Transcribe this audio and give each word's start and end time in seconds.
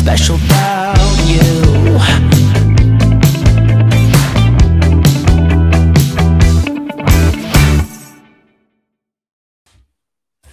special 0.00 0.36
about 0.36 0.96
you. 1.28 1.98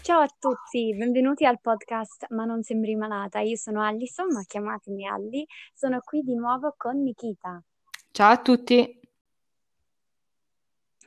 Ciao 0.02 0.20
a 0.20 0.28
tutti, 0.38 0.94
benvenuti 0.96 1.46
al 1.46 1.62
podcast 1.62 2.26
Ma 2.30 2.44
non 2.44 2.62
sembri 2.62 2.96
malata. 2.96 3.40
Io 3.40 3.56
sono 3.56 3.82
Allison, 3.82 4.34
ma 4.34 4.44
chiamatemi 4.44 5.08
Alli. 5.08 5.46
Sono 5.74 6.02
qui 6.02 6.24
di 6.24 6.36
nuovo 6.36 6.74
con 6.76 7.02
Nikita. 7.02 7.64
Ciao 8.12 8.32
a 8.32 8.42
tutti. 8.42 9.00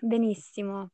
Benissimo. 0.00 0.93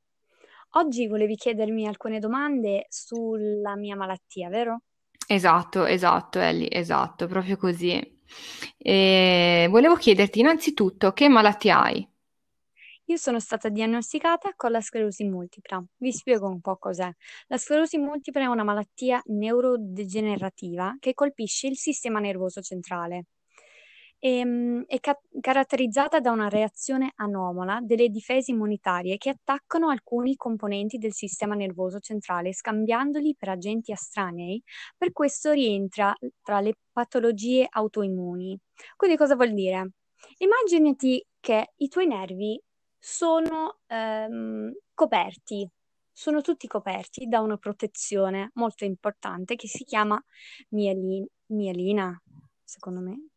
Oggi 0.71 1.07
volevi 1.07 1.37
chiedermi 1.37 1.87
alcune 1.87 2.19
domande 2.19 2.87
sulla 2.89 3.77
mia 3.77 3.95
malattia, 3.95 4.49
vero? 4.49 4.81
Esatto, 5.29 5.85
esatto, 5.87 6.39
Ellie, 6.41 6.69
esatto, 6.71 7.27
proprio 7.27 7.57
così. 7.57 8.01
E 8.79 9.67
volevo 9.71 9.95
chiederti 9.97 10.41
innanzitutto 10.41 11.13
che 11.13 11.29
malattia 11.29 11.81
hai? 11.83 12.09
Io 13.07 13.17
sono 13.17 13.39
stata 13.41 13.69
diagnosticata 13.69 14.53
con 14.57 14.71
la 14.73 14.81
sclerosi 14.81 15.25
multipla. 15.25 15.85
Vi 15.97 16.13
spiego 16.13 16.49
un 16.49 16.61
po' 16.61 16.77
cos'è. 16.77 17.09
La 17.47 17.57
sclerosi 17.57 17.99
multipla 17.99 18.43
è 18.43 18.47
una 18.47 18.65
malattia 18.65 19.21
neurodegenerativa 19.27 20.97
che 20.99 21.15
colpisce 21.15 21.69
il 21.69 21.77
sistema 21.77 22.19
nervoso 22.21 22.61
centrale. 22.61 23.27
E, 24.27 24.85
è 24.89 24.99
ca- 24.99 25.21
caratterizzata 25.41 26.19
da 26.19 26.33
una 26.33 26.49
reazione 26.49 27.13
anomala 27.15 27.79
delle 27.81 28.09
difese 28.09 28.51
immunitarie 28.51 29.19
che 29.19 29.31
attaccano 29.31 29.89
alcuni 29.89 30.35
componenti 30.35 30.99
del 30.99 31.13
sistema 31.13 31.55
nervoso 31.55 32.01
centrale, 32.01 32.53
scambiandoli 32.53 33.37
per 33.39 33.51
agenti 33.51 33.93
estranei. 33.93 34.61
Per 34.97 35.13
questo 35.13 35.53
rientra 35.53 36.13
tra 36.43 36.59
le 36.59 36.75
patologie 36.91 37.69
autoimmuni. 37.71 38.59
Quindi 38.97 39.17
cosa 39.17 39.37
vuol 39.37 39.55
dire? 39.55 39.93
Immaginati 40.39 41.25
che 41.39 41.75
i 41.77 41.87
tuoi 41.87 42.09
nervi 42.09 42.61
sono 42.99 43.79
ehm, 43.87 44.73
coperti, 44.93 45.71
sono 46.11 46.41
tutti 46.41 46.67
coperti 46.67 47.29
da 47.29 47.39
una 47.39 47.59
protezione 47.59 48.51
molto 48.55 48.85
importante 48.85 49.55
che 49.55 49.69
si 49.69 49.85
chiama 49.85 50.21
mielina, 50.71 51.25
mielina 51.47 52.21
secondo 52.65 53.01
me, 53.01 53.29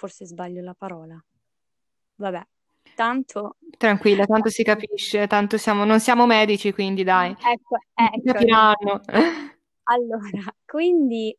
forse 0.00 0.24
sbaglio 0.24 0.62
la 0.62 0.72
parola. 0.72 1.22
Vabbè, 2.16 2.42
tanto... 2.94 3.56
Tranquilla, 3.76 4.24
tanto 4.24 4.48
si 4.48 4.62
capisce, 4.62 5.26
tanto 5.26 5.58
siamo, 5.58 5.84
non 5.84 6.00
siamo 6.00 6.24
medici, 6.24 6.72
quindi 6.72 7.04
dai. 7.04 7.32
Ecco, 7.32 7.76
ecco. 7.92 8.32
Capiranno. 8.32 9.00
Allora, 9.84 10.54
quindi 10.64 11.36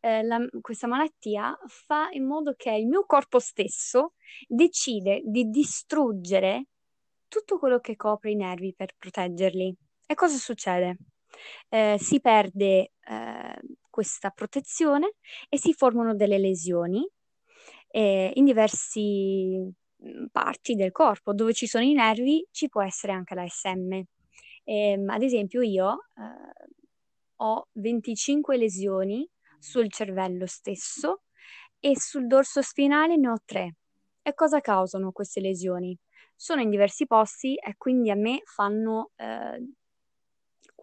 eh, 0.00 0.22
la, 0.22 0.38
questa 0.62 0.86
malattia 0.86 1.54
fa 1.66 2.08
in 2.12 2.24
modo 2.24 2.54
che 2.56 2.70
il 2.70 2.86
mio 2.86 3.04
corpo 3.04 3.38
stesso 3.38 4.14
decide 4.46 5.20
di 5.26 5.50
distruggere 5.50 6.68
tutto 7.28 7.58
quello 7.58 7.78
che 7.78 7.94
copre 7.94 8.30
i 8.30 8.36
nervi 8.36 8.72
per 8.74 8.94
proteggerli. 8.96 9.76
E 10.06 10.14
cosa 10.14 10.36
succede? 10.36 10.96
Eh, 11.68 11.96
si 11.98 12.20
perde 12.22 12.92
eh, 13.00 13.60
questa 13.90 14.30
protezione 14.30 15.16
e 15.50 15.58
si 15.58 15.74
formano 15.74 16.14
delle 16.14 16.38
lesioni 16.38 17.06
eh, 17.88 18.30
in 18.34 18.44
diverse 18.44 19.00
mm, 19.00 20.26
parti 20.30 20.74
del 20.74 20.92
corpo. 20.92 21.32
Dove 21.32 21.52
ci 21.52 21.66
sono 21.66 21.84
i 21.84 21.92
nervi 21.92 22.46
ci 22.50 22.68
può 22.68 22.82
essere 22.82 23.12
anche 23.12 23.34
la 23.34 23.46
SM. 23.46 24.00
Ehm, 24.64 25.08
ad 25.08 25.22
esempio 25.22 25.62
io 25.62 26.06
eh, 26.16 26.68
ho 27.36 27.68
25 27.72 28.56
lesioni 28.56 29.28
sul 29.58 29.90
cervello 29.90 30.46
stesso 30.46 31.22
e 31.80 31.98
sul 31.98 32.26
dorso 32.26 32.62
spinale 32.62 33.16
ne 33.16 33.28
ho 33.28 33.36
3. 33.44 33.76
E 34.22 34.34
cosa 34.34 34.60
causano 34.60 35.12
queste 35.12 35.40
lesioni? 35.40 35.98
sono 36.40 36.60
in 36.60 36.70
diversi 36.70 37.04
posti 37.04 37.56
e 37.56 37.74
quindi 37.76 38.12
a 38.12 38.14
me 38.14 38.42
fanno 38.44 39.10
eh, 39.16 39.60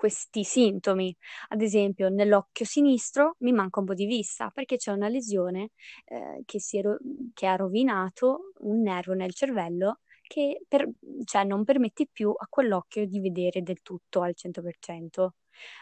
questi 0.05 0.43
sintomi. 0.43 1.16
Ad 1.49 1.61
esempio, 1.61 2.09
nell'occhio 2.09 2.63
sinistro 2.63 3.35
mi 3.39 3.51
manca 3.51 3.79
un 3.79 3.88
po' 3.88 3.95
di 3.95 4.05
vista 4.05 4.51
perché 4.53 4.77
c'è 4.77 4.91
una 4.91 5.07
lesione 5.07 5.71
eh, 6.05 6.43
che, 6.45 6.59
ro- 6.81 6.97
che, 7.33 7.47
ha 7.47 7.55
rovinato 7.55 8.51
un 8.59 8.81
nervo 8.81 9.13
nel 9.13 9.33
cervello 9.33 10.01
che 10.21 10.63
per- 10.67 10.88
cioè, 11.23 11.43
non 11.43 11.63
permette 11.63 12.07
più 12.11 12.29
a 12.38 12.45
quell'occhio 12.47 13.07
di 13.07 13.19
vedere 13.19 13.63
del 13.63 13.81
tutto 13.81 14.21
al 14.21 14.35
100%. 14.35 15.35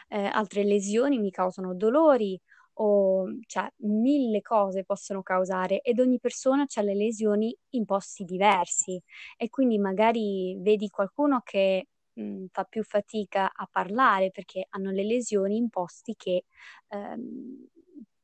Eh, 0.08 0.24
altre 0.24 0.64
lesioni 0.64 1.18
mi 1.18 1.30
causano 1.30 1.74
dolori 1.74 2.40
o 2.76 3.26
cioè 3.46 3.68
mille 3.78 4.40
cose 4.40 4.84
possono 4.84 5.22
causare 5.22 5.80
ed 5.80 6.00
ogni 6.00 6.18
persona 6.18 6.64
ha 6.72 6.82
le 6.82 6.94
lesioni 6.94 7.56
in 7.70 7.84
posti 7.84 8.24
diversi 8.24 9.00
e 9.36 9.48
quindi 9.50 9.78
magari 9.78 10.56
vedi 10.60 10.88
qualcuno 10.88 11.40
che 11.44 11.88
mh, 12.14 12.46
fa 12.52 12.64
più 12.64 12.82
fatica 12.84 13.50
a 13.52 13.68
parlare 13.70 14.30
perché 14.30 14.66
hanno 14.70 14.90
le 14.90 15.04
lesioni 15.04 15.56
in 15.56 15.68
posti 15.70 16.14
che 16.16 16.44
ehm, 16.88 17.66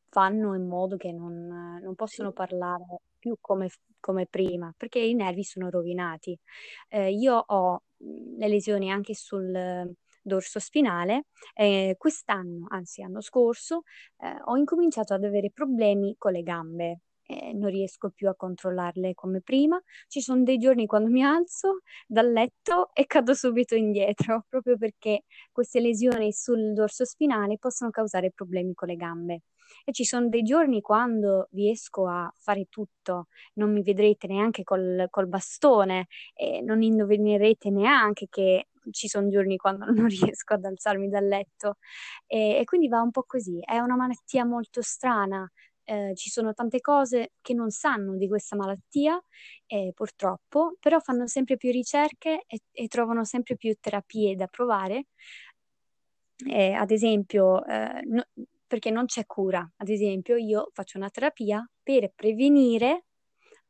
fanno 0.08 0.54
in 0.54 0.66
modo 0.66 0.96
che 0.96 1.12
non, 1.12 1.78
non 1.82 1.94
possono 1.94 2.32
parlare 2.32 3.02
più 3.18 3.36
come, 3.40 3.68
come, 4.00 4.26
prima 4.26 4.72
perché 4.76 4.98
i 4.98 5.14
nervi 5.14 5.44
sono 5.44 5.70
rovinati. 5.70 6.36
Eh, 6.88 7.12
io 7.12 7.36
ho 7.36 7.82
le 8.38 8.48
lesioni 8.48 8.90
anche 8.90 9.14
sul 9.14 9.94
dorso 10.22 10.58
spinale, 10.58 11.26
eh, 11.54 11.94
quest'anno, 11.98 12.66
anzi 12.70 13.02
l'anno 13.02 13.20
scorso, 13.20 13.82
eh, 14.18 14.36
ho 14.44 14.56
incominciato 14.56 15.14
ad 15.14 15.24
avere 15.24 15.50
problemi 15.50 16.14
con 16.18 16.32
le 16.32 16.42
gambe. 16.42 17.00
Eh, 17.30 17.52
non 17.52 17.70
riesco 17.70 18.10
più 18.10 18.28
a 18.28 18.34
controllarle 18.34 19.14
come 19.14 19.40
prima. 19.40 19.80
Ci 20.08 20.20
sono 20.20 20.42
dei 20.42 20.58
giorni 20.58 20.86
quando 20.86 21.10
mi 21.10 21.22
alzo 21.22 21.82
dal 22.04 22.32
letto 22.32 22.90
e 22.92 23.06
cado 23.06 23.34
subito 23.34 23.76
indietro, 23.76 24.46
proprio 24.48 24.76
perché 24.76 25.22
queste 25.52 25.78
lesioni 25.80 26.32
sul 26.32 26.72
dorso 26.72 27.04
spinale 27.04 27.56
possono 27.58 27.90
causare 27.90 28.32
problemi 28.32 28.74
con 28.74 28.88
le 28.88 28.96
gambe. 28.96 29.42
E 29.84 29.92
ci 29.92 30.04
sono 30.04 30.28
dei 30.28 30.42
giorni 30.42 30.80
quando 30.80 31.46
riesco 31.52 32.08
a 32.08 32.28
fare 32.36 32.66
tutto, 32.68 33.28
non 33.54 33.72
mi 33.72 33.82
vedrete 33.82 34.26
neanche 34.26 34.64
col, 34.64 35.06
col 35.08 35.28
bastone 35.28 36.08
e 36.34 36.60
non 36.62 36.82
indovinerete 36.82 37.70
neanche 37.70 38.26
che 38.28 38.66
ci 38.90 39.08
sono 39.08 39.28
giorni 39.28 39.56
quando 39.56 39.84
non 39.92 40.08
riesco 40.08 40.54
ad 40.54 40.64
alzarmi 40.64 41.08
dal 41.08 41.26
letto 41.26 41.76
e, 42.26 42.56
e 42.58 42.64
quindi 42.64 42.88
va 42.88 43.00
un 43.00 43.10
po' 43.12 43.22
così. 43.26 43.60
È 43.60 43.78
una 43.78 43.94
malattia 43.96 44.44
molto 44.44 44.82
strana, 44.82 45.48
eh, 45.90 46.14
ci 46.14 46.30
sono 46.30 46.52
tante 46.54 46.80
cose 46.80 47.32
che 47.40 47.52
non 47.52 47.70
sanno 47.70 48.16
di 48.16 48.28
questa 48.28 48.54
malattia, 48.54 49.20
eh, 49.66 49.90
purtroppo, 49.92 50.76
però 50.78 51.00
fanno 51.00 51.26
sempre 51.26 51.56
più 51.56 51.70
ricerche 51.72 52.44
e, 52.46 52.60
e 52.70 52.86
trovano 52.86 53.24
sempre 53.24 53.56
più 53.56 53.74
terapie 53.80 54.36
da 54.36 54.46
provare. 54.46 55.06
Eh, 56.46 56.72
ad 56.72 56.90
esempio, 56.92 57.64
eh, 57.66 58.02
no, 58.06 58.24
perché 58.66 58.90
non 58.90 59.06
c'è 59.06 59.26
cura. 59.26 59.68
Ad 59.78 59.88
esempio, 59.88 60.36
io 60.36 60.70
faccio 60.72 60.96
una 60.98 61.10
terapia 61.10 61.68
per 61.82 62.12
prevenire 62.14 63.06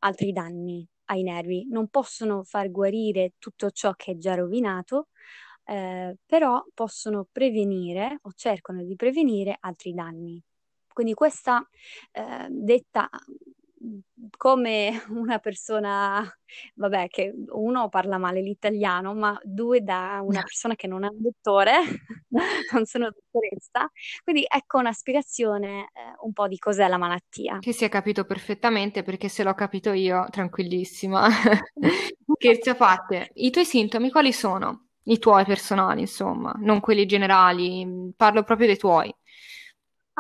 altri 0.01 0.33
danni 0.33 0.87
ai 1.07 1.23
nervi. 1.23 1.67
Non 1.71 1.89
possono 1.89 2.45
far 2.45 2.71
guarire 2.71 3.33
tutto 3.39 3.71
ciò 3.71 3.93
che 3.95 4.13
è 4.13 4.17
già 4.19 4.35
rovinato, 4.35 5.09
eh, 5.65 6.17
però 6.27 6.63
possono 6.75 7.27
prevenire 7.33 8.19
o 8.23 8.33
cercano 8.35 8.85
di 8.85 8.95
prevenire 8.97 9.57
altri 9.61 9.95
danni. 9.95 10.43
Quindi 10.93 11.15
questa 11.15 11.67
eh, 12.13 12.47
detta 12.49 13.09
come 14.37 14.91
una 15.09 15.39
persona, 15.39 16.23
vabbè, 16.75 17.09
che 17.09 17.33
uno 17.53 17.89
parla 17.89 18.19
male 18.19 18.41
l'italiano, 18.41 19.15
ma 19.15 19.39
due 19.43 19.83
da 19.83 20.21
una 20.23 20.43
persona 20.43 20.75
che 20.75 20.87
non 20.87 21.05
è 21.05 21.09
un 21.09 21.21
dottore, 21.21 21.73
non 22.73 22.85
sono 22.85 23.11
dottoressa. 23.11 23.91
Quindi 24.23 24.45
ecco 24.47 24.79
una 24.79 24.93
spiegazione 24.93 25.91
eh, 25.93 26.15
un 26.21 26.33
po' 26.33 26.49
di 26.49 26.59
cos'è 26.59 26.87
la 26.89 26.99
malattia. 26.99 27.59
Che 27.59 27.73
si 27.73 27.85
è 27.85 27.89
capito 27.89 28.25
perfettamente 28.25 29.03
perché 29.03 29.29
se 29.29 29.43
l'ho 29.43 29.55
capito 29.55 29.93
io, 29.93 30.27
tranquillissima. 30.31 31.29
Scherzi 32.37 32.71
a 32.71 32.75
parte, 32.75 33.31
i 33.35 33.51
tuoi 33.51 33.65
sintomi 33.65 34.11
quali 34.11 34.33
sono? 34.33 34.87
I 35.05 35.19
tuoi 35.19 35.45
personali, 35.45 36.03
insomma, 36.03 36.55
non 36.59 36.81
quelli 36.81 37.07
generali, 37.07 38.13
parlo 38.17 38.43
proprio 38.45 38.67
dei 38.67 38.77
tuoi. 38.77 39.13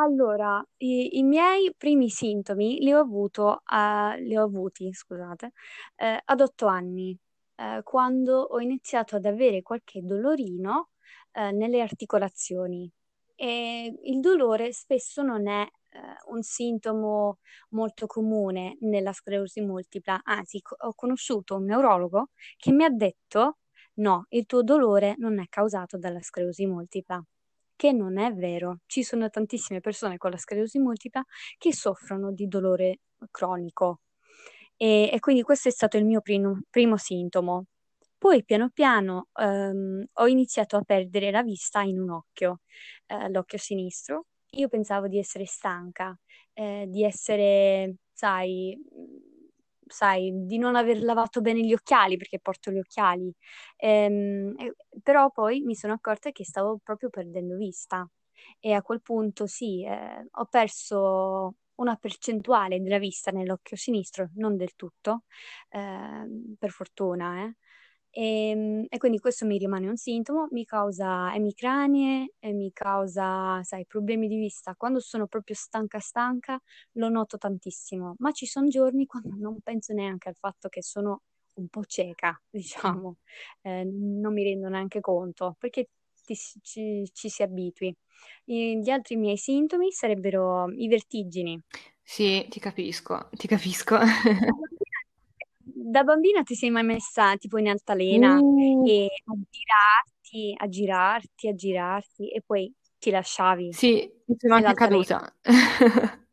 Allora, 0.02 0.64
i, 0.79 1.19
i 1.19 1.23
miei 1.23 1.75
primi 1.76 2.08
sintomi 2.08 2.79
li 2.81 2.93
ho 2.93 3.00
avuto, 3.00 3.61
a- 3.64 4.14
li 4.17 4.37
ho 4.37 4.43
avuti, 4.44 4.93
scusate, 4.94 5.52
eh, 5.97 6.20
ad 6.25 6.41
otto 6.41 6.67
anni, 6.67 7.17
eh, 7.56 7.81
quando 7.82 8.38
ho 8.41 8.61
iniziato 8.61 9.17
ad 9.17 9.26
avere 9.26 9.62
qualche 9.62 10.00
dolorino, 10.02 10.91
eh, 11.32 11.50
nelle 11.52 11.81
articolazioni. 11.82 12.91
E 13.35 13.94
il 14.05 14.20
dolore 14.20 14.73
spesso 14.73 15.23
non 15.23 15.49
è, 15.49 15.62
eh, 15.91 15.99
un 16.29 16.43
sintomo 16.43 17.38
molto 17.70 18.06
comune 18.06 18.76
nella 18.81 19.12
sclerosi 19.12 19.61
multipla, 19.61 20.20
anzi, 20.23 20.61
ho 20.85 20.94
conosciuto 20.94 21.56
un 21.56 21.64
neurologo 21.64 22.29
che 22.56 22.73
mi 22.73 22.85
ha 22.85 22.91
detto: 22.91 23.58
no, 23.97 24.25
il 24.31 24.47
tuo 24.47 24.62
dolore 24.62 25.14
non 25.19 25.41
è 25.41 25.44
causato 25.49 25.99
dalla 25.99 26.20
sclerosi 26.23 26.64
multipla 26.67 27.23
che 27.80 27.92
non 27.92 28.18
è 28.18 28.30
vero. 28.34 28.80
Ci 28.84 29.02
sono 29.02 29.30
tantissime 29.30 29.80
persone 29.80 30.18
con 30.18 30.30
la 30.30 30.36
sclerosi 30.36 30.78
multipla 30.78 31.24
che 31.56 31.72
soffrono 31.72 32.30
di 32.30 32.46
dolore 32.46 32.98
cronico 33.30 34.00
e, 34.76 35.08
e 35.10 35.18
quindi 35.18 35.40
questo 35.40 35.68
è 35.68 35.72
stato 35.72 35.96
il 35.96 36.04
mio 36.04 36.20
primo, 36.20 36.60
primo 36.68 36.98
sintomo. 36.98 37.64
Poi 38.18 38.44
piano 38.44 38.68
piano 38.68 39.28
ehm, 39.32 40.04
ho 40.12 40.26
iniziato 40.26 40.76
a 40.76 40.82
perdere 40.82 41.30
la 41.30 41.42
vista 41.42 41.80
in 41.80 41.98
un 41.98 42.10
occhio, 42.10 42.60
eh, 43.06 43.30
l'occhio 43.30 43.56
sinistro. 43.56 44.26
Io 44.56 44.68
pensavo 44.68 45.08
di 45.08 45.18
essere 45.18 45.46
stanca, 45.46 46.14
eh, 46.52 46.84
di 46.86 47.02
essere, 47.02 47.94
sai, 48.12 48.78
sai, 49.90 50.32
di 50.46 50.58
non 50.58 50.76
aver 50.76 51.02
lavato 51.02 51.40
bene 51.40 51.60
gli 51.64 51.72
occhiali 51.72 52.16
perché 52.16 52.38
porto 52.40 52.70
gli 52.70 52.78
occhiali. 52.78 53.32
Ehm, 53.76 54.54
però 55.02 55.31
poi 55.31 55.60
mi 55.62 55.75
sono 55.75 55.92
accorta 55.94 56.31
che 56.31 56.44
stavo 56.44 56.78
proprio 56.82 57.10
perdendo 57.10 57.56
vista 57.56 58.08
e 58.60 58.72
a 58.72 58.82
quel 58.82 59.02
punto 59.02 59.46
sì, 59.46 59.84
eh, 59.84 60.26
ho 60.31 60.44
perso 60.46 61.54
una 61.76 61.96
percentuale 61.96 62.81
della 62.81 62.98
vista 62.98 63.31
nell'occhio 63.31 63.76
sinistro, 63.76 64.31
non 64.34 64.56
del 64.56 64.75
tutto, 64.76 65.25
eh, 65.70 66.54
per 66.58 66.70
fortuna, 66.70 67.44
eh. 67.44 67.54
E, 68.10 68.50
ehm, 68.50 68.86
e, 68.88 68.98
quindi 68.98 69.18
questo 69.18 69.46
mi 69.46 69.58
rimane 69.58 69.88
un 69.88 69.96
sintomo, 69.96 70.48
mi 70.50 70.64
causa 70.64 71.32
emicranie, 71.34 72.34
e 72.38 72.52
mi 72.52 72.72
causa, 72.72 73.62
sai, 73.62 73.86
problemi 73.86 74.28
di 74.28 74.36
vista. 74.36 74.74
Quando 74.76 75.00
sono 75.00 75.26
proprio 75.26 75.54
stanca 75.56 75.98
stanca 76.00 76.60
lo 76.92 77.08
noto 77.08 77.38
tantissimo, 77.38 78.16
ma 78.18 78.32
ci 78.32 78.46
sono 78.46 78.68
giorni 78.68 79.06
quando 79.06 79.34
non 79.38 79.60
penso 79.60 79.92
neanche 79.92 80.28
al 80.28 80.36
fatto 80.36 80.68
che 80.68 80.82
sono 80.82 81.22
un 81.54 81.68
po' 81.68 81.84
cieca, 81.84 82.40
diciamo, 82.50 83.16
eh, 83.62 83.84
non 83.84 84.32
mi 84.32 84.44
rendo 84.44 84.68
neanche 84.68 85.00
conto, 85.00 85.56
perché 85.58 85.88
ti, 86.24 86.34
ci, 86.62 87.08
ci 87.12 87.28
si 87.28 87.42
abitui. 87.42 87.94
Gli 88.44 88.90
altri 88.90 89.16
miei 89.16 89.36
sintomi 89.36 89.90
sarebbero 89.92 90.70
i 90.72 90.88
vertigini. 90.88 91.60
Sì, 92.02 92.46
ti 92.48 92.60
capisco, 92.60 93.28
ti 93.32 93.46
capisco. 93.46 93.96
Da 95.82 96.04
bambina 96.04 96.42
ti 96.42 96.54
sei 96.54 96.70
mai 96.70 96.84
messa 96.84 97.36
tipo 97.36 97.58
in 97.58 97.68
altalena 97.68 98.36
Mm, 98.36 98.84
e 98.86 99.06
a 99.24 99.34
girarti, 99.48 100.54
a 100.56 100.68
girarti, 100.68 101.48
a 101.48 101.54
girarti 101.54 102.28
e 102.30 102.42
poi 102.44 102.72
ti 102.98 103.10
lasciavi 103.10 103.72
sì, 103.72 104.10
mi 104.26 104.36
sono 104.38 104.54
anche 104.56 104.74
caduta. 104.74 105.32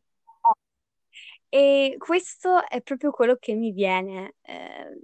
E 1.50 1.94
questo 1.98 2.66
è 2.68 2.82
proprio 2.82 3.10
quello 3.10 3.36
che 3.38 3.54
mi 3.54 3.72
viene 3.72 4.34
eh, 4.42 5.00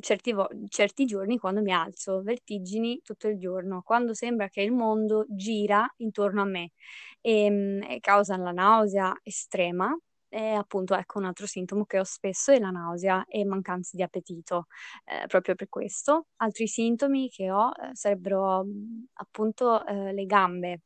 certi, 0.00 0.32
vo- 0.32 0.48
certi 0.68 1.04
giorni 1.04 1.38
quando 1.38 1.60
mi 1.62 1.72
alzo, 1.72 2.22
vertigini 2.22 3.00
tutto 3.02 3.28
il 3.28 3.38
giorno, 3.38 3.82
quando 3.82 4.14
sembra 4.14 4.48
che 4.48 4.62
il 4.62 4.72
mondo 4.72 5.24
gira 5.28 5.86
intorno 5.98 6.42
a 6.42 6.44
me 6.44 6.72
e, 7.20 7.50
mm, 7.50 7.82
e 7.82 8.00
causa 8.00 8.36
la 8.36 8.50
nausea 8.52 9.14
estrema. 9.22 9.96
E 10.34 10.50
appunto, 10.54 10.96
ecco, 10.96 11.18
un 11.20 11.26
altro 11.26 11.46
sintomo 11.46 11.84
che 11.84 12.00
ho 12.00 12.02
spesso 12.02 12.50
è 12.50 12.58
la 12.58 12.70
nausea 12.70 13.24
e 13.28 13.44
mancanza 13.44 13.96
di 13.96 14.02
appetito, 14.02 14.66
eh, 15.04 15.26
proprio 15.28 15.54
per 15.54 15.68
questo. 15.68 16.26
Altri 16.38 16.66
sintomi 16.66 17.28
che 17.30 17.52
ho 17.52 17.68
eh, 17.70 17.94
sarebbero 17.94 18.64
mm, 18.64 19.04
appunto 19.14 19.86
eh, 19.86 20.12
le 20.12 20.24
gambe. 20.26 20.80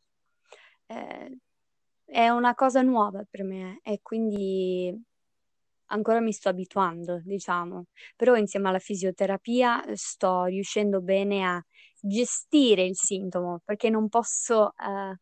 Eh, 0.87 1.39
è 2.05 2.29
una 2.29 2.55
cosa 2.55 2.83
nuova 2.83 3.25
per 3.29 3.43
me 3.43 3.81
e 3.83 4.01
quindi 4.03 4.95
ancora 5.87 6.21
mi 6.21 6.33
sto 6.33 6.51
abituando, 6.51 7.23
diciamo, 7.25 7.87
però 8.17 8.37
insieme 8.37 8.69
alla 8.69 8.79
fisioterapia 8.79 9.83
eh, 9.87 9.97
sto 9.97 10.45
riuscendo 10.45 11.01
bene 11.01 11.45
a 11.47 11.65
gestire 12.01 12.85
il 12.85 12.97
sintomo 12.97 13.63
perché 13.65 13.89
non 13.89 14.09
posso, 14.11 14.75
eh, 14.77 15.17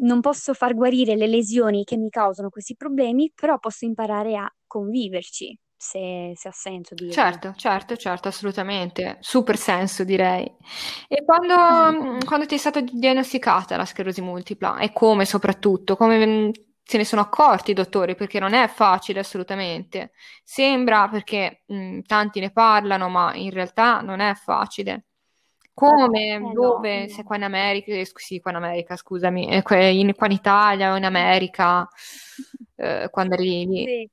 non 0.00 0.20
posso 0.20 0.54
far 0.54 0.74
guarire 0.74 1.16
le 1.16 1.26
lesioni 1.26 1.84
che 1.84 1.96
mi 1.96 2.10
causano 2.10 2.50
questi 2.50 2.76
problemi, 2.76 3.32
però 3.34 3.58
posso 3.58 3.84
imparare 3.84 4.36
a 4.36 4.52
conviverci. 4.66 5.58
Se, 5.80 6.32
se 6.34 6.48
ha 6.48 6.52
senso 6.52 6.94
dirlo. 6.94 7.12
Certo, 7.12 7.54
certo, 7.56 7.96
certo, 7.96 8.28
assolutamente. 8.28 9.18
Super 9.20 9.56
senso, 9.56 10.04
direi. 10.04 10.50
E 11.08 11.24
quando, 11.24 12.18
quando 12.26 12.46
ti 12.46 12.54
è 12.54 12.58
stata 12.58 12.80
diagnosticata 12.80 13.76
la 13.76 13.84
sclerosi 13.84 14.20
multipla? 14.20 14.78
E 14.78 14.92
come 14.92 15.24
soprattutto? 15.24 15.96
Come 15.96 16.50
se 16.82 16.96
ne 16.96 17.04
sono 17.04 17.22
accorti 17.22 17.70
i 17.72 17.74
dottori 17.74 18.14
perché 18.14 18.38
non 18.40 18.54
è 18.54 18.66
facile 18.68 19.20
assolutamente. 19.20 20.12
Sembra 20.42 21.08
perché 21.08 21.62
mh, 21.66 22.00
tanti 22.02 22.40
ne 22.40 22.50
parlano, 22.50 23.08
ma 23.08 23.34
in 23.34 23.50
realtà 23.50 24.00
non 24.00 24.20
è 24.20 24.34
facile. 24.34 25.07
Come, 25.78 26.34
Eh, 26.34 26.52
dove, 26.52 27.00
no. 27.02 27.08
se 27.08 27.22
qua 27.22 27.36
in 27.36 27.44
America, 27.44 27.92
eh, 27.92 28.08
sì, 28.12 28.40
qua 28.40 28.50
in 28.50 28.56
America, 28.56 28.96
scusami, 28.96 29.48
eh, 29.48 29.62
in, 29.92 30.14
qua 30.14 30.26
in 30.26 30.32
Italia 30.32 30.92
o 30.92 30.96
in 30.96 31.04
America, 31.04 31.88
eh, 32.76 33.08
quando 33.10 33.34
arrivi. 33.34 33.84
Sì, 33.86 34.10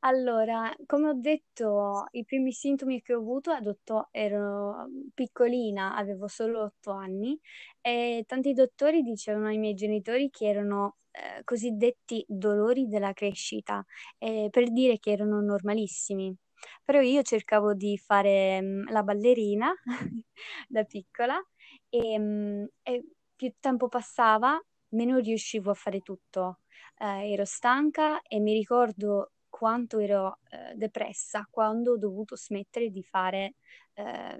allora, 0.00 0.72
come 0.86 1.08
ho 1.08 1.14
detto, 1.14 2.06
i 2.12 2.24
primi 2.24 2.52
sintomi 2.52 3.02
che 3.02 3.14
ho 3.14 3.18
avuto 3.18 3.50
adotto, 3.50 4.08
ero 4.12 4.88
piccolina, 5.14 5.96
avevo 5.96 6.28
solo 6.28 6.62
otto 6.62 6.92
anni 6.92 7.38
e 7.80 8.24
tanti 8.26 8.52
dottori 8.52 9.02
dicevano 9.02 9.46
ai 9.48 9.58
miei 9.58 9.74
genitori 9.74 10.30
che 10.30 10.46
erano 10.46 10.98
eh, 11.10 11.42
cosiddetti 11.44 12.24
dolori 12.28 12.86
della 12.88 13.12
crescita, 13.14 13.84
eh, 14.18 14.48
per 14.50 14.70
dire 14.70 14.98
che 14.98 15.10
erano 15.10 15.40
normalissimi. 15.40 16.36
Però 16.84 17.00
io 17.00 17.22
cercavo 17.22 17.74
di 17.74 17.96
fare 17.98 18.60
mm, 18.62 18.88
la 18.88 19.02
ballerina 19.02 19.72
da 20.68 20.84
piccola 20.84 21.40
e, 21.88 22.18
mm, 22.18 22.64
e 22.82 23.04
più 23.34 23.52
tempo 23.60 23.88
passava, 23.88 24.60
meno 24.90 25.18
riuscivo 25.18 25.70
a 25.70 25.74
fare 25.74 26.00
tutto. 26.00 26.60
Eh, 26.98 27.32
ero 27.32 27.44
stanca 27.44 28.22
e 28.22 28.40
mi 28.40 28.52
ricordo 28.52 29.32
quanto 29.48 29.98
ero 29.98 30.38
eh, 30.50 30.74
depressa 30.74 31.46
quando 31.50 31.92
ho 31.92 31.98
dovuto 31.98 32.36
smettere 32.36 32.90
di 32.90 33.02
fare 33.02 33.54
eh, 33.94 34.38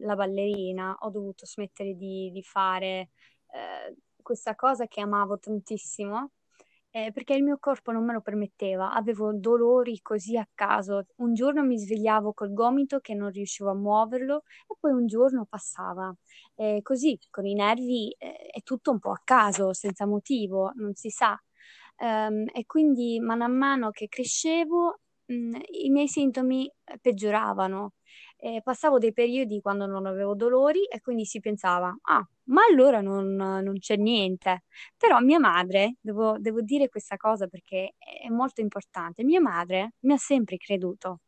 la 0.00 0.14
ballerina, 0.14 0.96
ho 1.00 1.10
dovuto 1.10 1.44
smettere 1.46 1.94
di, 1.94 2.30
di 2.32 2.42
fare 2.42 3.10
eh, 3.52 3.94
questa 4.22 4.54
cosa 4.54 4.86
che 4.86 5.00
amavo 5.00 5.38
tantissimo, 5.38 6.30
eh, 6.96 7.10
perché 7.12 7.34
il 7.34 7.42
mio 7.42 7.56
corpo 7.58 7.90
non 7.90 8.04
me 8.04 8.12
lo 8.12 8.20
permetteva, 8.20 8.92
avevo 8.92 9.32
dolori 9.34 10.00
così 10.00 10.36
a 10.36 10.48
caso. 10.54 11.06
Un 11.16 11.34
giorno 11.34 11.64
mi 11.64 11.76
svegliavo 11.76 12.32
col 12.32 12.52
gomito 12.52 13.00
che 13.00 13.14
non 13.14 13.30
riuscivo 13.30 13.70
a 13.70 13.74
muoverlo 13.74 14.42
e 14.68 14.76
poi 14.78 14.92
un 14.92 15.06
giorno 15.06 15.44
passava. 15.48 16.14
Eh, 16.54 16.80
così, 16.82 17.18
con 17.30 17.46
i 17.46 17.54
nervi, 17.54 18.14
eh, 18.16 18.46
è 18.52 18.62
tutto 18.62 18.92
un 18.92 19.00
po' 19.00 19.10
a 19.10 19.20
caso, 19.24 19.72
senza 19.72 20.06
motivo, 20.06 20.70
non 20.76 20.94
si 20.94 21.10
sa. 21.10 21.36
Ehm, 21.98 22.44
e 22.52 22.64
quindi 22.66 23.18
mano 23.20 23.44
a 23.44 23.48
mano 23.48 23.90
che 23.90 24.06
crescevo, 24.08 25.00
mh, 25.26 25.58
i 25.84 25.90
miei 25.90 26.08
sintomi 26.08 26.70
peggioravano. 27.00 27.94
Eh, 28.44 28.60
passavo 28.62 28.98
dei 28.98 29.14
periodi 29.14 29.62
quando 29.62 29.86
non 29.86 30.04
avevo 30.04 30.34
dolori 30.34 30.84
e 30.84 31.00
quindi 31.00 31.24
si 31.24 31.40
pensava, 31.40 31.96
ah, 32.02 32.22
ma 32.48 32.60
allora 32.68 33.00
non, 33.00 33.34
non 33.36 33.78
c'è 33.78 33.96
niente. 33.96 34.64
Però 34.98 35.18
mia 35.20 35.38
madre, 35.38 35.96
devo, 36.00 36.36
devo 36.38 36.60
dire 36.60 36.90
questa 36.90 37.16
cosa 37.16 37.46
perché 37.46 37.94
è 37.96 38.28
molto 38.28 38.60
importante, 38.60 39.24
mia 39.24 39.40
madre 39.40 39.94
mi 40.00 40.12
ha 40.12 40.18
sempre 40.18 40.58
creduto. 40.58 41.20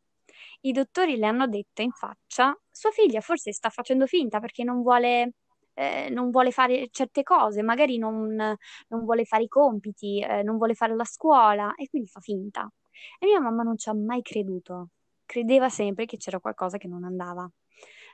I 0.61 0.71
dottori 0.71 1.17
le 1.17 1.25
hanno 1.25 1.47
detto 1.47 1.81
in 1.81 1.91
faccia, 1.91 2.55
sua 2.69 2.91
figlia 2.91 3.21
forse 3.21 3.51
sta 3.51 3.69
facendo 3.69 4.05
finta 4.05 4.39
perché 4.39 4.63
non 4.63 4.83
vuole, 4.83 5.33
eh, 5.73 6.09
non 6.11 6.29
vuole 6.29 6.51
fare 6.51 6.87
certe 6.91 7.23
cose, 7.23 7.63
magari 7.63 7.97
non, 7.97 8.35
non 8.35 9.03
vuole 9.05 9.25
fare 9.25 9.43
i 9.43 9.47
compiti, 9.47 10.19
eh, 10.21 10.43
non 10.43 10.57
vuole 10.57 10.75
fare 10.75 10.95
la 10.95 11.05
scuola 11.05 11.73
e 11.75 11.87
quindi 11.89 12.07
fa 12.09 12.19
finta. 12.19 12.69
E 13.19 13.25
mia 13.25 13.39
mamma 13.39 13.63
non 13.63 13.75
ci 13.77 13.89
ha 13.89 13.93
mai 13.95 14.21
creduto, 14.21 14.89
credeva 15.27 15.69
sempre 15.69 16.05
che 16.05 16.17
c'era 16.17 16.39
qualcosa 16.39 16.77
che 16.79 16.87
non 16.87 17.03
andava. 17.03 17.47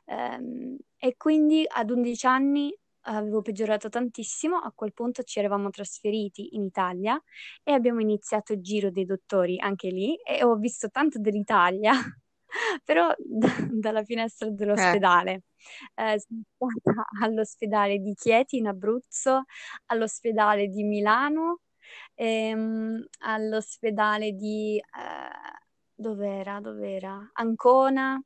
Ehm, 0.05 0.77
e 0.97 1.15
quindi 1.17 1.65
ad 1.67 1.89
11 1.91 2.25
anni 2.27 2.75
avevo 3.07 3.41
peggiorato 3.41 3.89
tantissimo, 3.89 4.57
a 4.57 4.71
quel 4.73 4.93
punto 4.93 5.23
ci 5.23 5.39
eravamo 5.39 5.69
trasferiti 5.69 6.55
in 6.55 6.63
Italia 6.63 7.21
e 7.63 7.71
abbiamo 7.73 7.99
iniziato 8.01 8.53
il 8.53 8.61
giro 8.61 8.91
dei 8.91 9.05
dottori 9.05 9.59
anche 9.59 9.89
lì 9.89 10.15
e 10.17 10.43
ho 10.43 10.55
visto 10.55 10.89
tanto 10.89 11.19
dell'Italia, 11.19 11.93
però 12.83 13.13
da- 13.17 13.67
dalla 13.71 14.03
finestra 14.03 14.49
Eh, 14.75 14.97
dell'ospedale. 14.97 15.43
Eh, 15.95 16.19
sono 16.19 16.41
stata 16.55 17.05
all'ospedale 17.23 17.97
di 17.99 18.13
Chieti 18.13 18.57
in 18.57 18.67
Abruzzo, 18.67 19.43
all'ospedale 19.87 20.67
di 20.67 20.83
Milano, 20.83 21.59
ehm, 22.15 23.05
all'ospedale 23.19 24.31
di... 24.33 24.77
eh, 24.77 25.61
dov'era? 25.95 26.59
Dov'era? 26.59 27.29
Ancona, 27.33 28.21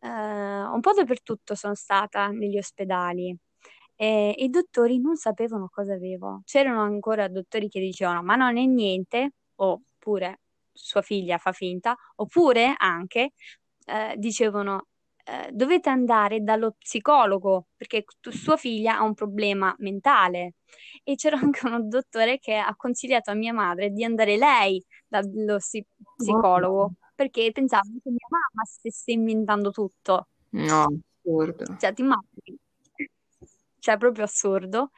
eh, 0.00 0.08
un 0.08 0.80
po' 0.80 0.92
dappertutto 0.92 1.54
sono 1.54 1.74
stata 1.74 2.28
negli 2.28 2.58
ospedali 2.58 3.36
e 3.96 4.34
i 4.38 4.48
dottori 4.48 5.00
non 5.00 5.16
sapevano 5.16 5.68
cosa 5.70 5.94
avevo. 5.94 6.42
C'erano 6.44 6.82
ancora 6.82 7.28
dottori 7.28 7.68
che 7.68 7.80
dicevano: 7.80 8.22
Ma 8.22 8.36
non 8.36 8.56
è 8.56 8.64
niente, 8.64 9.32
oppure 9.56 10.40
sua 10.72 11.02
figlia 11.02 11.38
fa 11.38 11.52
finta, 11.52 11.96
oppure 12.16 12.74
anche 12.76 13.32
eh, 13.86 14.14
dicevano: 14.16 14.86
eh, 15.24 15.50
dovete 15.52 15.88
andare 15.90 16.40
dallo 16.42 16.74
psicologo 16.78 17.66
perché 17.76 18.04
tu- 18.20 18.30
sua 18.30 18.56
figlia 18.56 18.98
ha 18.98 19.02
un 19.02 19.14
problema 19.14 19.74
mentale. 19.78 20.54
E 21.02 21.14
c'era 21.16 21.36
anche 21.42 21.66
uno 21.66 21.82
dottore 21.82 22.38
che 22.38 22.54
ha 22.56 22.74
consigliato 22.76 23.30
a 23.30 23.34
mia 23.34 23.52
madre 23.52 23.90
di 23.90 24.04
andare 24.04 24.36
lei 24.36 24.82
dallo 25.08 25.58
si- 25.58 25.84
psicologo 26.16 26.92
perché 27.18 27.50
pensava 27.50 27.82
che 27.82 28.10
mia 28.10 28.28
mamma 28.30 28.64
stesse 28.64 29.10
inventando 29.10 29.72
tutto. 29.72 30.28
No, 30.50 30.86
assurdo. 31.20 31.76
Cioè, 31.76 31.92
ti 31.92 32.02
immagini? 32.02 32.56
Cioè, 33.80 33.96
proprio 33.96 34.22
assurdo. 34.22 34.92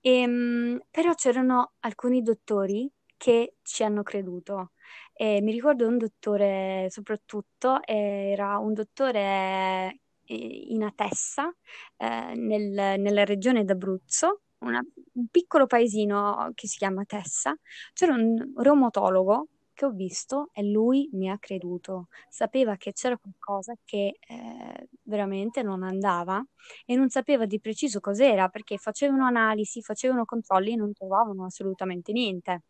Ehm, 0.00 0.80
però 0.90 1.14
c'erano 1.14 1.74
alcuni 1.78 2.20
dottori 2.22 2.90
che 3.16 3.58
ci 3.62 3.84
hanno 3.84 4.02
creduto. 4.02 4.72
E 5.12 5.40
mi 5.40 5.52
ricordo 5.52 5.86
un 5.86 5.98
dottore, 5.98 6.88
soprattutto, 6.90 7.78
era 7.84 8.58
un 8.58 8.72
dottore 8.74 10.00
eh, 10.24 10.64
in 10.68 10.82
Atessa, 10.82 11.48
eh, 11.96 12.34
nel- 12.34 12.98
nella 13.00 13.24
regione 13.24 13.62
d'Abruzzo, 13.64 14.40
una- 14.64 14.84
un 15.12 15.26
piccolo 15.28 15.66
paesino 15.66 16.50
che 16.54 16.66
si 16.66 16.78
chiama 16.78 17.04
Tessa. 17.04 17.54
C'era 17.92 18.14
un 18.14 18.52
reumatologo 18.56 19.46
che 19.74 19.84
ho 19.86 19.90
visto 19.90 20.50
e 20.52 20.62
lui 20.64 21.08
mi 21.12 21.28
ha 21.30 21.38
creduto. 21.38 22.08
Sapeva 22.28 22.76
che 22.76 22.92
c'era 22.92 23.16
qualcosa 23.18 23.74
che 23.84 24.18
eh, 24.20 24.88
veramente 25.02 25.62
non 25.62 25.82
andava 25.82 26.44
e 26.86 26.94
non 26.96 27.08
sapeva 27.10 27.46
di 27.46 27.60
preciso 27.60 28.00
cos'era 28.00 28.48
perché 28.48 28.76
facevano 28.78 29.24
analisi, 29.26 29.82
facevano 29.82 30.24
controlli 30.24 30.72
e 30.72 30.76
non 30.76 30.92
trovavano 30.92 31.44
assolutamente 31.44 32.12
niente. 32.12 32.62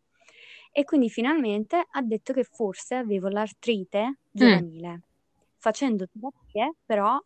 E 0.71 0.83
quindi 0.83 1.09
finalmente 1.09 1.83
ha 1.89 2.01
detto 2.01 2.33
che 2.33 2.43
forse 2.43 2.95
avevo 2.95 3.27
l'artrite 3.29 4.19
Mm. 4.39 4.63
giovanile. 4.63 5.01
Facendo 5.57 6.05
terapie, 6.07 6.75
però 6.85 7.17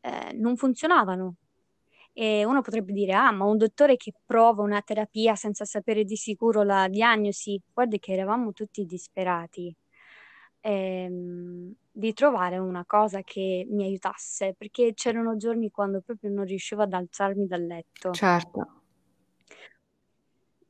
eh, 0.00 0.32
non 0.34 0.56
funzionavano. 0.56 1.36
E 2.18 2.44
uno 2.46 2.62
potrebbe 2.62 2.92
dire, 2.94 3.12
ah, 3.12 3.30
ma 3.30 3.44
un 3.44 3.58
dottore 3.58 3.96
che 3.96 4.12
prova 4.24 4.62
una 4.62 4.80
terapia 4.80 5.34
senza 5.34 5.66
sapere 5.66 6.02
di 6.02 6.16
sicuro 6.16 6.62
la 6.62 6.88
diagnosi, 6.88 7.60
guarda 7.74 7.98
che 7.98 8.12
eravamo 8.12 8.52
tutti 8.52 8.86
disperati 8.86 9.74
ehm, 10.60 11.74
di 11.92 12.12
trovare 12.14 12.56
una 12.56 12.84
cosa 12.86 13.20
che 13.22 13.66
mi 13.68 13.84
aiutasse, 13.84 14.54
perché 14.56 14.94
c'erano 14.94 15.36
giorni 15.36 15.70
quando 15.70 16.00
proprio 16.00 16.30
non 16.30 16.46
riuscivo 16.46 16.82
ad 16.82 16.94
alzarmi 16.94 17.46
dal 17.46 17.66
letto. 17.66 18.20
Certo. 18.20 18.60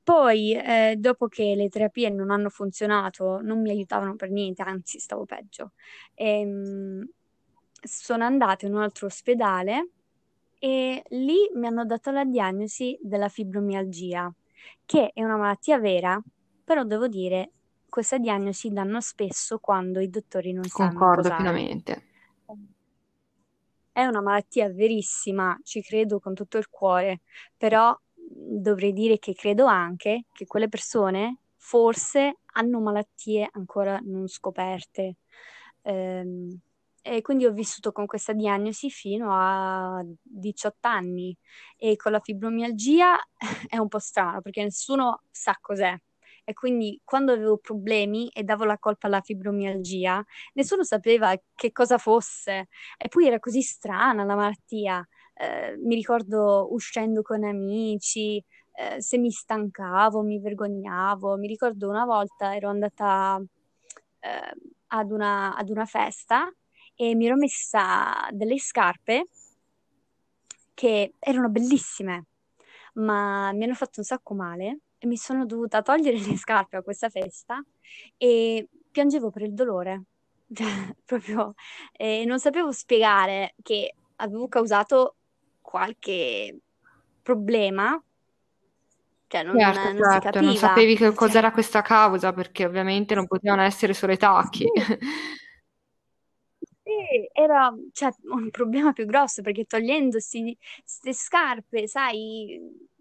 Poi, 0.02 0.52
eh, 0.54 0.94
dopo 0.98 1.26
che 1.26 1.54
le 1.56 1.68
terapie 1.68 2.10
non 2.10 2.30
hanno 2.30 2.48
funzionato, 2.48 3.40
non 3.40 3.60
mi 3.60 3.70
aiutavano 3.70 4.14
per 4.14 4.30
niente, 4.30 4.62
anzi, 4.62 5.00
stavo 5.00 5.24
peggio. 5.24 5.72
Ehm, 6.14 7.04
sono 7.82 8.24
andata 8.24 8.66
in 8.66 8.74
un 8.74 8.82
altro 8.82 9.06
ospedale 9.06 9.90
e 10.66 11.00
lì 11.10 11.48
mi 11.54 11.68
hanno 11.68 11.84
dato 11.84 12.10
la 12.10 12.24
diagnosi 12.24 12.98
della 13.00 13.28
fibromialgia, 13.28 14.28
che 14.84 15.12
è 15.14 15.22
una 15.22 15.36
malattia 15.36 15.78
vera, 15.78 16.20
però 16.64 16.82
devo 16.82 17.06
dire, 17.06 17.52
questa 17.88 18.18
diagnosi 18.18 18.70
danno 18.70 19.00
spesso 19.00 19.60
quando 19.60 20.00
i 20.00 20.10
dottori 20.10 20.52
non 20.52 20.64
sanno 20.64 20.90
Concordo 20.92 21.30
pienamente. 21.30 22.02
È 23.92 24.04
una 24.04 24.20
malattia 24.20 24.68
verissima, 24.72 25.56
ci 25.62 25.82
credo 25.82 26.18
con 26.18 26.34
tutto 26.34 26.58
il 26.58 26.68
cuore, 26.68 27.20
però 27.56 27.96
dovrei 28.12 28.92
dire 28.92 29.20
che 29.20 29.34
credo 29.34 29.66
anche 29.66 30.24
che 30.32 30.46
quelle 30.46 30.68
persone 30.68 31.42
forse 31.54 32.38
hanno 32.54 32.80
malattie 32.80 33.48
ancora 33.52 34.00
non 34.02 34.26
scoperte. 34.26 35.18
Ehm, 35.82 36.58
e 37.06 37.22
quindi 37.22 37.46
ho 37.46 37.52
vissuto 37.52 37.92
con 37.92 38.04
questa 38.06 38.32
diagnosi 38.32 38.90
fino 38.90 39.28
a 39.30 40.04
18 40.22 40.88
anni 40.88 41.36
e 41.76 41.94
con 41.94 42.10
la 42.10 42.18
fibromialgia 42.18 43.16
è 43.68 43.78
un 43.78 43.86
po' 43.86 44.00
strano 44.00 44.40
perché 44.40 44.64
nessuno 44.64 45.22
sa 45.30 45.56
cos'è. 45.60 45.96
E 46.44 46.52
quindi 46.52 47.00
quando 47.04 47.32
avevo 47.32 47.58
problemi 47.58 48.28
e 48.30 48.42
davo 48.42 48.64
la 48.64 48.78
colpa 48.78 49.06
alla 49.06 49.20
fibromialgia, 49.20 50.24
nessuno 50.54 50.82
sapeva 50.84 51.34
che 51.54 51.72
cosa 51.72 51.98
fosse. 51.98 52.68
E 52.96 53.08
poi 53.08 53.26
era 53.26 53.38
così 53.38 53.62
strana 53.62 54.24
la 54.24 54.34
malattia. 54.34 55.06
Eh, 55.34 55.76
mi 55.78 55.94
ricordo 55.94 56.68
uscendo 56.72 57.22
con 57.22 57.44
amici, 57.44 58.42
eh, 58.74 59.00
se 59.00 59.18
mi 59.18 59.30
stancavo, 59.30 60.22
mi 60.22 60.40
vergognavo. 60.40 61.36
Mi 61.36 61.46
ricordo 61.46 61.88
una 61.88 62.04
volta 62.04 62.54
ero 62.54 62.68
andata 62.68 63.40
eh, 64.20 64.54
ad 64.88 65.10
una, 65.10 65.56
ad 65.56 65.68
una 65.70 65.84
festa 65.84 66.52
e 66.96 67.14
mi 67.14 67.26
ero 67.26 67.36
messa 67.36 68.28
delle 68.32 68.58
scarpe 68.58 69.28
che 70.74 71.14
erano 71.18 71.48
bellissime, 71.48 72.26
ma 72.94 73.52
mi 73.52 73.64
hanno 73.64 73.74
fatto 73.74 74.00
un 74.00 74.04
sacco 74.04 74.34
male 74.34 74.80
e 74.98 75.06
mi 75.06 75.16
sono 75.16 75.46
dovuta 75.46 75.82
togliere 75.82 76.18
le 76.20 76.36
scarpe 76.36 76.76
a 76.76 76.82
questa 76.82 77.08
festa 77.08 77.62
e 78.16 78.68
piangevo 78.90 79.30
per 79.30 79.42
il 79.42 79.54
dolore. 79.54 80.04
Cioè, 80.52 80.66
proprio, 81.04 81.54
eh, 81.92 82.24
non 82.24 82.38
sapevo 82.38 82.72
spiegare 82.72 83.54
che 83.62 83.94
avevo 84.16 84.48
causato 84.48 85.16
qualche 85.60 86.58
problema, 87.22 88.00
cioè 89.28 89.42
non, 89.42 89.58
Certo, 89.58 89.88
non 89.94 90.04
si 90.04 90.18
certo, 90.18 90.40
non 90.40 90.54
capiva. 90.54 90.56
sapevi 90.56 90.96
che 90.96 91.14
Cioè, 91.14 91.14
cos'era 91.14 91.50
questa 91.52 91.80
causa 91.80 92.32
perché 92.32 92.64
ovviamente 92.66 93.14
non 93.14 93.26
potevano 93.26 93.62
essere 93.62 93.94
solo 93.94 94.12
i 94.12 94.18
tacchi. 94.18 94.64
sì. 94.64 94.74
Era 97.32 97.72
cioè, 97.92 98.10
un 98.30 98.50
problema 98.50 98.92
più 98.92 99.06
grosso 99.06 99.42
perché 99.42 99.64
togliendosi 99.64 100.56
queste 100.82 101.12
scarpe, 101.12 101.86
sai, 101.86 102.58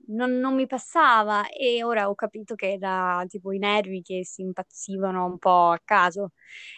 non, 0.08 0.32
non 0.40 0.54
mi 0.56 0.68
passava 0.68 1.48
e 1.50 1.84
ora 1.84 2.10
ho 2.10 2.16
capito 2.16 2.56
che 2.56 2.74
era 2.74 3.24
tipo 3.28 3.52
i 3.52 3.58
nervi 3.60 4.02
che 4.02 4.24
si 4.26 4.42
impazzivano 4.42 5.26
un 5.26 5.38
po' 5.38 5.70
a 5.72 5.80
caso. 5.84 6.32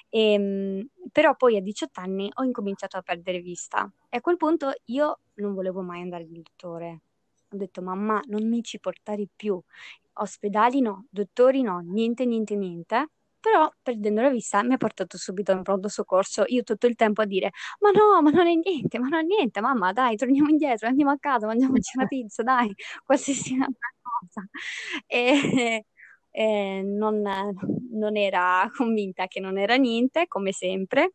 Ehm, 0.10 0.88
però 1.12 1.36
poi 1.36 1.58
a 1.58 1.62
18 1.62 2.00
anni 2.00 2.30
ho 2.34 2.44
incominciato 2.44 2.98
a 2.98 3.02
perdere 3.02 3.40
vista 3.42 3.90
e 4.10 4.18
a 4.18 4.22
quel 4.22 4.38
punto 4.38 4.72
io 4.86 5.20
non 5.36 5.54
volevo 5.54 5.82
mai 5.82 6.02
andare 6.02 6.26
dal 6.28 6.42
dottore. 6.42 7.02
Ho 7.52 7.58
detto, 7.58 7.82
mamma, 7.82 8.22
non 8.28 8.48
mi 8.48 8.62
ci 8.64 8.80
portare 8.80 9.28
più. 9.36 9.60
Ospedali 10.20 10.82
no, 10.82 11.06
dottori 11.10 11.62
no, 11.62 11.80
niente, 11.80 12.26
niente, 12.26 12.56
niente. 12.56 13.08
Però 13.48 13.72
perdendo 13.82 14.22
la 14.22 14.30
vista 14.30 14.62
mi 14.64 14.74
ha 14.74 14.78
portato 14.78 15.18
subito 15.18 15.54
in 15.54 15.62
pronto 15.64 15.88
soccorso. 15.88 16.44
Io 16.48 16.64
tutto 16.64 16.86
il 16.88 16.96
tempo 16.96 17.22
a 17.22 17.26
dire: 17.26 17.52
Ma 17.80 17.92
no, 17.92 18.22
ma 18.22 18.30
non 18.30 18.46
è 18.48 18.54
niente, 18.56 19.00
ma 19.00 19.08
non 19.08 19.20
è 19.22 19.24
niente, 19.24 19.62
mamma, 19.62 19.94
dai, 19.94 20.18
torniamo 20.18 20.50
indietro, 20.50 20.88
andiamo 20.90 21.12
a 21.12 21.18
casa, 21.20 21.48
mangiamoci 21.48 21.98
una 21.98 22.08
pizza, 22.08 22.44
dai, 22.44 22.74
qualsiasi 23.06 23.54
altra 23.54 23.90
cosa. 24.02 24.46
E, 25.08 25.86
e 26.32 26.82
non, 26.84 27.22
non 27.92 28.18
era 28.18 28.70
convinta 28.76 29.28
che 29.28 29.40
non 29.40 29.58
era 29.58 29.76
niente, 29.76 30.28
come 30.28 30.52
sempre. 30.52 31.14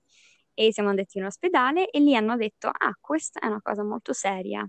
E 0.54 0.72
siamo 0.72 0.88
andati 0.90 1.18
in 1.18 1.24
ospedale 1.24 1.90
e 1.90 2.00
lì 2.00 2.14
hanno 2.16 2.36
detto: 2.36 2.68
Ah, 2.68 2.96
questa 3.00 3.40
è 3.40 3.46
una 3.46 3.60
cosa 3.62 3.82
molto 3.84 4.12
seria. 4.14 4.66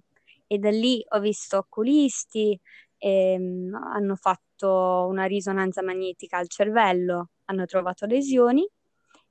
E 0.48 0.58
da 0.58 0.70
lì 0.70 1.01
ho 1.10 1.20
visto 1.20 1.58
oculisti, 1.60 2.60
ehm, 2.98 3.74
hanno 3.93 4.15
fatto 4.15 5.08
una 5.10 5.25
risonanza 5.25 5.82
magnetica 5.82 6.38
al 6.38 6.50
cervello, 6.50 7.29
hanno 7.46 7.66
trovato 7.66 8.06
lesioni 8.06 8.68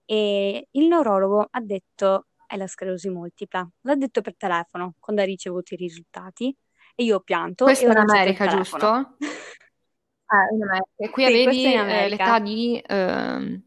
e 0.05 0.69
il 0.71 0.87
neurologo 0.87 1.47
ha 1.51 1.61
detto 1.61 2.27
è 2.47 2.57
la 2.57 2.67
sclerosi 2.67 3.09
multipla. 3.09 3.67
L'ha 3.83 3.97
detto 3.97 4.21
per 4.21 4.37
telefono 4.37 4.95
quando 4.99 5.23
ha 5.23 5.25
ricevuto 5.25 5.75
i 5.75 5.77
risultati 5.79 6.55
e 6.95 7.05
io 7.05 7.17
ho 7.17 7.21
pianto 7.21 7.65
Questo 7.65 7.87
è 7.87 7.91
in 7.91 7.97
America, 7.99 8.47
giusto? 8.47 9.17
Eh, 9.21 10.55
in 10.55 10.63
America. 10.63 10.89
E 10.97 11.11
qui 11.11 11.25
Sì, 11.25 11.29
avevi 11.31 11.65
eh, 11.75 12.09
l'età 12.09 12.39
di 12.39 12.83
ehm, 12.87 13.63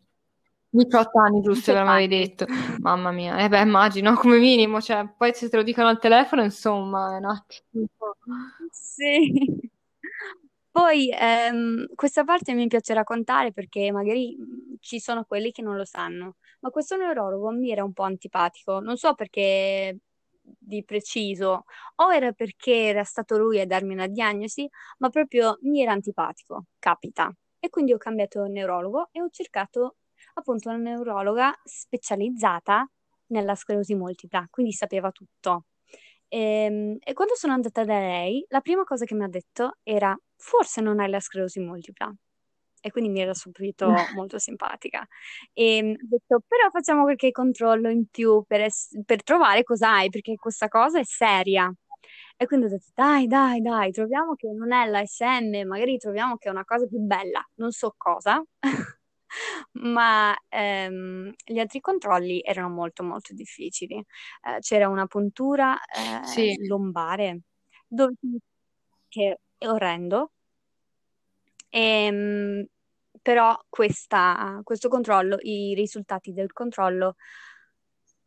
18 0.70 1.20
anni, 1.20 1.42
giusto? 1.42 1.72
18 1.72 1.80
Me 1.80 1.86
l'avevi 1.86 2.18
detto. 2.18 2.46
Mamma 2.82 3.12
mia, 3.12 3.38
eh 3.40 3.50
beh, 3.50 3.62
immagino 3.62 4.14
come 4.20 4.38
minimo, 4.38 4.82
cioè, 4.82 5.08
poi 5.18 5.34
se 5.34 5.50
te 5.50 5.58
lo 5.58 5.64
dicono 5.64 5.88
al 5.88 6.00
telefono, 6.00 6.44
insomma, 6.44 7.16
è 7.16 7.18
un 7.18 7.26
attimo. 7.26 7.88
Sì. 8.72 9.74
Poi 10.76 11.10
ehm, 11.10 11.86
questa 11.96 12.26
parte 12.26 12.54
mi 12.54 12.68
piace 12.68 12.94
raccontare 12.94 13.54
perché 13.54 13.92
magari 13.94 14.36
mh, 14.38 14.76
ci 14.82 15.00
sono 15.00 15.24
quelli 15.24 15.52
che 15.52 15.62
non 15.62 15.78
lo 15.78 15.86
sanno, 15.86 16.36
ma 16.60 16.70
questo 16.70 16.98
neurologo 16.98 17.50
mi 17.52 17.72
era 17.72 17.84
un 17.86 17.94
po' 17.94 18.04
antipatico, 18.04 18.82
non 18.82 18.98
so 18.98 19.14
perché 19.16 19.98
di 20.42 20.84
preciso, 20.84 21.64
o 21.96 22.14
era 22.14 22.34
perché 22.34 22.74
era 22.88 23.04
stato 23.06 23.38
lui 23.38 23.60
a 23.62 23.66
darmi 23.66 23.94
una 23.94 24.08
diagnosi, 24.08 24.68
ma 24.98 25.08
proprio 25.10 25.58
mi 25.62 25.82
era 25.82 25.94
antipatico, 25.94 26.66
capita. 26.78 27.34
E 27.60 27.70
quindi 27.70 27.94
ho 27.94 27.98
cambiato 27.98 28.44
neurologo 28.46 29.08
e 29.14 29.22
ho 29.22 29.30
cercato 29.30 29.96
appunto 30.34 30.68
una 30.70 30.78
neurologa 30.78 31.54
specializzata 31.64 32.86
nella 33.28 33.56
sclerosi 33.56 33.96
multipla, 33.96 34.46
quindi 34.52 34.74
sapeva 34.74 35.10
tutto. 35.12 35.64
Ehm, 36.36 36.98
E, 37.02 37.14
quando 37.14 37.36
sono 37.36 37.54
andata 37.54 37.84
da 37.86 37.98
lei, 38.00 38.46
la 38.50 38.62
prima 38.62 38.84
cosa 38.84 39.06
che 39.06 39.16
mi 39.16 39.24
ha 39.24 39.28
detto 39.28 39.78
era: 39.84 40.18
Forse 40.38 40.82
non 40.82 41.00
hai 41.00 41.10
la 41.10 41.20
sclerosi 41.20 41.60
multipla. 41.60 42.14
e 42.82 42.92
quindi 42.92 43.10
mi 43.12 43.20
era 43.22 43.34
subito 43.34 43.88
molto 44.14 44.40
simpatica. 44.40 45.06
E 45.54 45.82
mm, 45.84 45.92
ho 45.94 46.08
detto, 46.10 46.42
però 46.48 46.70
facciamo 46.72 47.04
qualche 47.04 47.32
controllo 47.32 47.90
in 47.90 48.08
più 48.10 48.44
per, 48.48 48.62
es- 48.62 48.90
per 49.06 49.24
trovare 49.24 49.64
cos'hai, 49.64 50.10
perché 50.10 50.36
questa 50.36 50.68
cosa 50.70 51.00
è 51.00 51.04
seria. 51.06 51.72
E 52.38 52.46
quindi 52.48 52.68
ho 52.68 52.70
detto, 52.70 52.92
dai, 52.94 53.28
dai, 53.28 53.62
dai, 53.62 53.92
troviamo 53.92 54.36
che 54.36 54.50
non 54.52 54.72
è 54.74 54.86
l'ASM, 54.88 55.66
magari 55.68 55.98
troviamo 55.98 56.38
che 56.38 56.50
è 56.50 56.52
una 56.52 56.66
cosa 56.66 56.86
più 56.88 57.00
bella, 57.00 57.44
non 57.56 57.72
so 57.72 57.94
cosa, 57.98 58.44
ma 59.74 60.36
ehm, 60.50 61.32
gli 61.44 61.60
altri 61.60 61.80
controlli 61.80 62.42
erano 62.44 62.70
molto, 62.70 63.04
molto 63.04 63.34
difficili. 63.34 63.96
Eh, 63.98 64.60
c'era 64.60 64.88
una 64.90 65.06
puntura 65.08 65.78
eh, 65.86 66.22
Sì. 66.24 66.56
lombare, 66.68 67.42
dove, 67.88 68.14
che 69.08 69.40
è 69.58 69.68
orrendo, 69.68 70.32
Ehm, 71.70 72.66
però 73.22 73.58
questa- 73.70 74.60
questo 74.64 74.88
controllo, 74.90 75.38
i 75.42 75.74
risultati 75.76 76.32
del 76.34 76.52
controllo 76.54 77.16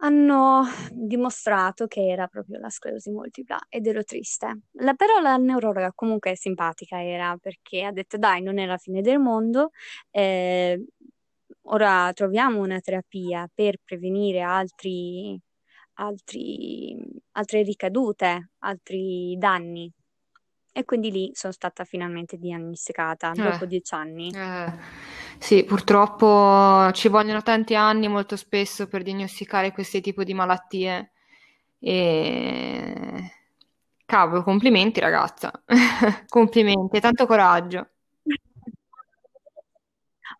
hanno 0.01 0.63
dimostrato 0.93 1.87
che 1.87 2.07
era 2.09 2.27
proprio 2.29 2.59
la 2.61 2.71
sclerosi 2.71 3.11
multipla 3.11 3.59
ed 3.69 3.87
ero 3.87 4.03
triste. 4.05 4.61
La- 4.73 4.95
però 4.95 5.21
la 5.21 5.37
neurologa 5.37 5.93
comunque 5.95 6.37
simpatica 6.37 7.03
era 7.03 7.37
perché 7.41 7.85
ha 7.85 7.93
detto 7.93 8.17
dai, 8.19 8.43
non 8.43 8.59
è 8.59 8.67
la 8.67 8.77
fine 8.79 9.01
del 9.03 9.19
mondo, 9.19 9.71
eh, 10.11 10.85
ora 11.63 12.13
troviamo 12.15 12.61
una 12.61 12.79
terapia 12.81 13.49
per 13.53 13.77
prevenire 13.85 14.41
altri, 14.41 15.39
altri- 15.95 16.97
altre 17.33 17.63
ricadute, 17.63 18.51
altri 18.61 19.37
danni. 19.39 19.93
E 20.73 20.85
quindi 20.85 21.11
lì 21.11 21.31
sono 21.35 21.53
stata 21.53 21.85
finalmente 21.85 22.39
diagnosticata 22.39 23.35
dopo 23.37 23.67
Eh, 23.67 23.67
dieci 23.67 23.95
anni. 23.95 24.35
eh, 24.37 24.73
sì, 25.39 25.65
purtroppo 25.65 26.91
ci 26.93 27.09
vogliono 27.09 27.43
tanti 27.43 27.75
anni 27.75 28.09
molto 28.09 28.37
spesso 28.37 28.87
per 28.89 29.03
diagnosticare 29.03 29.73
questi 29.73 30.01
tipi 30.01 30.25
di 30.25 30.35
malattie. 30.35 31.13
E 31.81 33.33
cavolo, 34.07 34.43
complimenti 34.43 35.01
ragazza, 35.01 35.53
complimenti, 36.29 37.01
tanto 37.01 37.27
coraggio. 37.27 37.91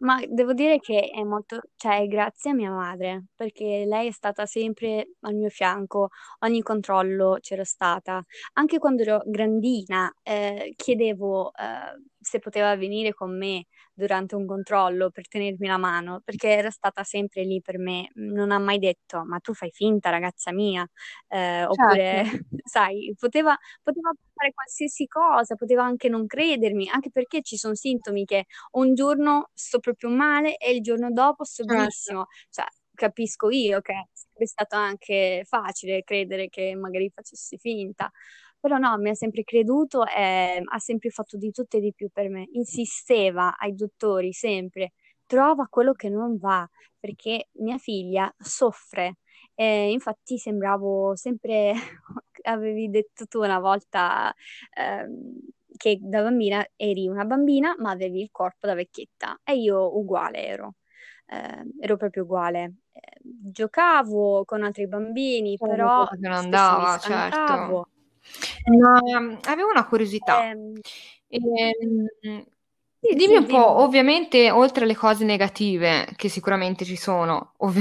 Ma 0.01 0.21
devo 0.29 0.53
dire 0.53 0.79
che 0.79 1.11
è 1.13 1.23
molto, 1.25 1.61
cioè, 1.75 2.07
grazie 2.07 2.53
a 2.53 2.55
mia 2.55 2.71
madre, 2.71 3.25
perché 3.35 3.85
lei 3.85 4.07
è 4.09 4.11
stata 4.13 4.47
sempre 4.47 5.15
al 5.23 5.35
mio 5.35 5.49
fianco, 5.49 6.11
ogni 6.41 6.63
controllo 6.63 7.39
c'era 7.41 7.65
stata. 7.65 8.23
Anche 8.53 8.79
quando 8.79 9.03
ero 9.03 9.23
grandina, 9.27 10.13
eh, 10.23 10.73
chiedevo, 10.77 11.53
eh, 11.53 12.01
se 12.21 12.39
poteva 12.39 12.77
venire 12.77 13.13
con 13.13 13.37
me 13.37 13.67
durante 13.93 14.37
un 14.37 14.47
controllo 14.47 15.11
per 15.11 15.27
tenermi 15.27 15.67
la 15.67 15.79
mano, 15.79 16.21
perché 16.25 16.49
era 16.51 16.71
stata 16.71 17.03
sempre 17.03 17.43
lì 17.43 17.61
per 17.61 17.79
me. 17.79 18.09
Non 18.15 18.53
ha 18.53 18.59
mai 18.61 18.79
detto, 18.79 19.25
ma 19.25 19.41
tu 19.41 19.53
fai 19.53 19.71
finta, 19.73 20.11
ragazza 20.11 20.53
mia, 20.53 20.87
eh, 21.27 21.65
oppure, 21.65 22.23
Certo. 22.25 22.39
sai, 22.65 23.13
poteva, 23.19 23.57
poteva 23.83 24.13
fare 24.39 24.53
qualsiasi 24.53 25.07
cosa, 25.07 25.55
poteva 25.57 25.85
anche 25.85 26.09
non 26.09 26.27
credermi, 26.27 26.89
anche 26.89 27.11
perché 27.11 27.43
ci 27.43 27.57
sono 27.57 27.75
sintomi 27.75 28.25
che 28.25 28.45
un 28.73 28.95
giorno 28.95 29.51
sto 29.55 29.81
proprio 29.81 30.11
male 30.11 30.57
e 30.57 30.73
il 30.73 30.81
giorno 30.83 31.11
dopo 31.13 31.45
sto 31.45 31.65
Certo. 31.67 31.67
benissimo. 31.67 32.27
Cioè, 32.51 32.67
capisco 32.95 33.51
io 33.51 33.81
che 33.81 33.93
è 34.35 34.45
stato 34.47 34.77
anche 34.77 35.43
facile 35.47 36.03
credere 36.05 36.49
che 36.49 36.75
magari 36.77 37.11
facessi 37.15 37.59
finta. 37.59 38.11
Però 38.61 38.77
no, 38.79 38.97
mi 38.99 39.11
ha 39.11 39.15
sempre 39.15 39.45
creduto 39.45 40.05
e 40.07 40.61
ha 40.65 40.79
sempre 40.79 41.11
fatto 41.11 41.37
di 41.37 41.51
tutto 41.53 41.77
e 41.77 41.81
di 41.81 41.93
più 41.95 42.09
per 42.13 42.29
me. 42.29 42.49
Insisteva 42.53 43.57
ai 43.57 43.75
dottori 43.75 44.33
sempre, 44.33 44.93
trova 45.27 45.67
quello 45.69 45.93
che 45.93 46.09
non 46.09 46.39
va, 46.39 46.69
perché 46.99 47.49
mia 47.61 47.79
figlia 47.79 48.33
soffre. 48.39 49.19
E 49.55 49.91
infatti 49.93 50.39
sembravo 50.39 51.15
sempre, 51.17 51.73
avevi 52.43 52.91
detto 52.91 53.27
tu 53.27 53.41
una 53.43 53.59
volta, 53.59 54.35
ehm, 54.77 55.39
che 55.77 55.99
da 56.01 56.23
bambina 56.23 56.67
eri 56.77 57.07
una 57.09 57.25
bambina, 57.25 57.75
ma 57.79 57.91
avevi 57.91 58.21
il 58.23 58.31
corpo 58.33 58.67
da 58.67 58.75
vecchietta. 58.75 59.41
E 59.45 59.57
io 59.57 59.97
uguale 59.99 60.45
ero. 60.47 60.75
Eh, 61.27 61.65
ero 61.81 61.97
proprio 61.97 62.23
uguale. 62.25 62.75
Eh, 62.93 63.19
giocavo 63.23 64.45
con 64.45 64.63
altri 64.65 64.87
bambini, 64.89 65.57
C'era 65.57 65.75
però 65.75 66.07
non 66.21 66.33
andava, 66.33 66.99
certo. 66.99 67.89
Ma 68.79 69.01
avevo 69.45 69.71
una 69.71 69.87
curiosità. 69.87 70.39
Ehm, 70.41 70.81
Ehm, 71.31 72.07
sì, 73.01 73.15
dimmi 73.15 73.37
sì, 73.37 73.37
un 73.37 73.47
po', 73.47 73.57
dimmi. 73.57 73.83
ovviamente, 73.83 74.51
oltre 74.51 74.85
alle 74.85 74.97
cose 74.97 75.25
negative, 75.25 76.09
che 76.17 76.29
sicuramente 76.29 76.85
ci 76.85 76.97
sono, 76.97 77.53
ovvi- 77.59 77.81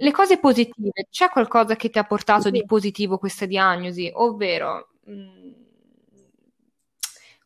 le 0.00 0.10
cose 0.12 0.38
positive, 0.38 1.06
c'è 1.10 1.28
qualcosa 1.28 1.76
che 1.76 1.90
ti 1.90 1.98
ha 1.98 2.04
portato 2.04 2.50
di 2.50 2.60
Sì. 2.60 2.64
positivo 2.64 3.18
questa 3.18 3.46
diagnosi? 3.46 4.10
Ovvero, 4.14 4.88
mm, 5.08 5.52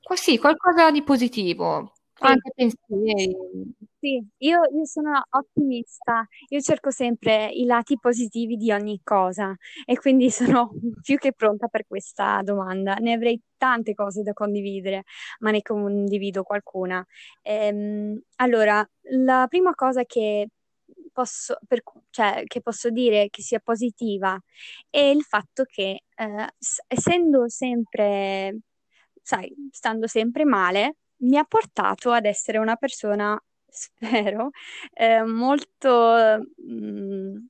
qua- 0.03 0.17
sì, 0.17 0.39
qualcosa 0.39 0.91
di 0.91 1.03
positivo, 1.03 1.93
Sì, 2.17 2.27
anche 2.27 2.51
pensieri. 2.55 3.37
sì, 3.99 4.25
io, 4.39 4.61
io 4.73 4.85
sono 4.87 5.23
ottimista, 5.31 6.27
io 6.49 6.61
cerco 6.61 6.91
sempre 6.91 7.49
i 7.51 7.65
lati 7.65 7.99
positivi 7.99 8.57
di 8.57 8.71
ogni 8.73 9.01
cosa 9.03 9.55
e 9.85 9.97
quindi 9.99 10.31
sono 10.31 10.71
più 11.03 11.17
che 11.19 11.33
pronta 11.33 11.69
per 11.69 11.87
questa 11.87 12.41
domanda. 12.43 12.95
Ne 12.97 13.15
avrei 13.15 13.41
tante 13.57 13.95
cose 13.95 14.23
da 14.23 14.33
condividere, 14.33 15.05
ma 15.41 15.51
ne 15.51 15.63
condivido 15.63 16.43
qualcuna. 16.45 17.05
Ehm, 17.43 18.21
allora, 18.37 18.87
la 19.17 19.47
prima 19.49 19.75
cosa 19.75 20.05
che 20.05 20.49
posso, 21.15 21.57
per- 21.69 21.83
cioè, 22.11 22.45
che 22.47 22.61
posso 22.63 22.91
dire 22.91 23.31
che 23.31 23.43
sia 23.43 23.61
positiva 23.61 24.39
è 24.91 24.99
il 25.01 25.23
fatto 25.23 25.65
che, 25.65 26.03
eh, 26.17 26.49
essendo 26.89 27.49
sempre, 27.49 28.59
sai, 29.23 29.53
stando 29.71 30.07
sempre 30.07 30.45
male, 30.45 30.97
mi 31.19 31.37
ha 31.39 31.45
portato 31.45 32.11
ad 32.13 32.25
essere 32.27 32.59
una 32.59 32.77
persona, 32.77 33.41
spero, 33.69 34.51
eh, 34.93 35.23
molto 35.25 36.39
mh, 36.57 37.47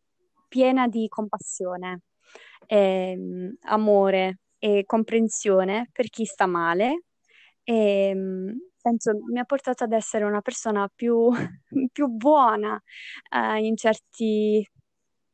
piena 0.48 0.86
di 0.88 1.08
compassione, 1.08 2.02
ehm, 2.66 3.56
amore 3.62 4.38
e 4.58 4.84
comprensione 4.86 5.88
per 5.92 6.08
chi 6.08 6.24
sta 6.24 6.46
male. 6.46 7.04
E, 7.64 8.14
mh, 8.84 8.88
penso 8.88 9.12
mi 9.32 9.38
ha 9.38 9.44
portato 9.44 9.84
ad 9.84 9.92
essere 9.92 10.24
una 10.24 10.40
persona 10.40 10.88
più, 10.94 11.30
più 11.92 12.06
buona, 12.08 12.80
eh, 13.30 13.58
in 13.66 13.76
certi... 13.76 14.66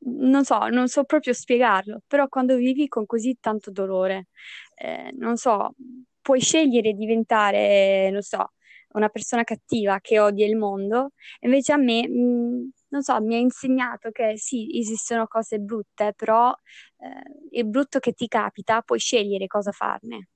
Non 0.03 0.45
so, 0.45 0.67
non 0.69 0.89
so 0.89 1.05
proprio 1.05 1.35
spiegarlo, 1.35 2.01
però 2.07 2.27
quando 2.29 2.57
vivi 2.57 2.89
con 2.89 3.05
così 3.05 3.37
tanto 3.39 3.71
dolore, 3.71 4.29
eh, 4.77 5.13
non 5.19 5.37
so, 5.37 5.75
puoi 6.23 6.41
scegliere 6.41 6.93
di 6.93 6.99
diventare, 7.01 8.09
non 8.11 8.23
so, 8.23 8.53
una 8.93 9.11
persona 9.11 9.45
cattiva 9.45 9.99
che 10.01 10.19
odia 10.19 10.47
il 10.47 10.57
mondo, 10.57 11.11
invece 11.41 11.73
a 11.75 11.77
me, 11.77 12.09
mh, 12.09 12.71
non 12.89 13.03
so, 13.03 13.21
mi 13.21 13.35
ha 13.35 13.39
insegnato 13.39 14.11
che 14.11 14.39
sì, 14.39 14.69
esistono 14.79 15.27
cose 15.27 15.59
brutte, 15.59 16.15
però 16.17 16.51
eh, 16.99 17.59
il 17.59 17.67
brutto 17.67 17.99
che 17.99 18.13
ti 18.15 18.27
capita 18.27 18.81
puoi 18.83 18.99
scegliere 18.99 19.47
cosa 19.49 19.71
farne. 19.71 20.29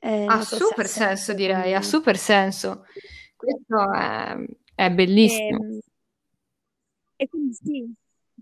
Eh, 0.00 0.24
Ha 0.26 0.40
se 0.42 0.56
super 0.56 0.86
senso, 0.86 1.06
senso 1.06 1.34
direi, 1.34 1.74
ha 1.74 1.82
super 1.82 2.16
senso. 2.16 2.84
Questo 3.36 3.92
è, 3.92 4.36
è 4.74 4.90
bellissimo. 4.90 5.64
E, 5.64 5.80
e 7.16 7.28
quindi 7.28 7.54
sì, 7.54 7.94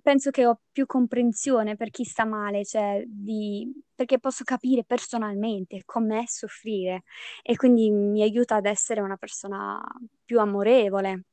penso 0.02 0.30
che 0.30 0.46
ho 0.46 0.60
più 0.70 0.86
comprensione 0.86 1.76
per 1.76 1.90
chi 1.90 2.04
sta 2.04 2.24
male, 2.24 2.64
cioè 2.64 3.02
di, 3.06 3.72
perché 3.94 4.18
posso 4.18 4.44
capire 4.44 4.84
personalmente 4.84 5.82
com'è 5.84 6.24
soffrire 6.26 7.02
e 7.42 7.56
quindi 7.56 7.90
mi 7.90 8.22
aiuta 8.22 8.56
ad 8.56 8.66
essere 8.66 9.00
una 9.00 9.16
persona 9.16 9.80
più 10.24 10.40
amorevole. 10.40 11.24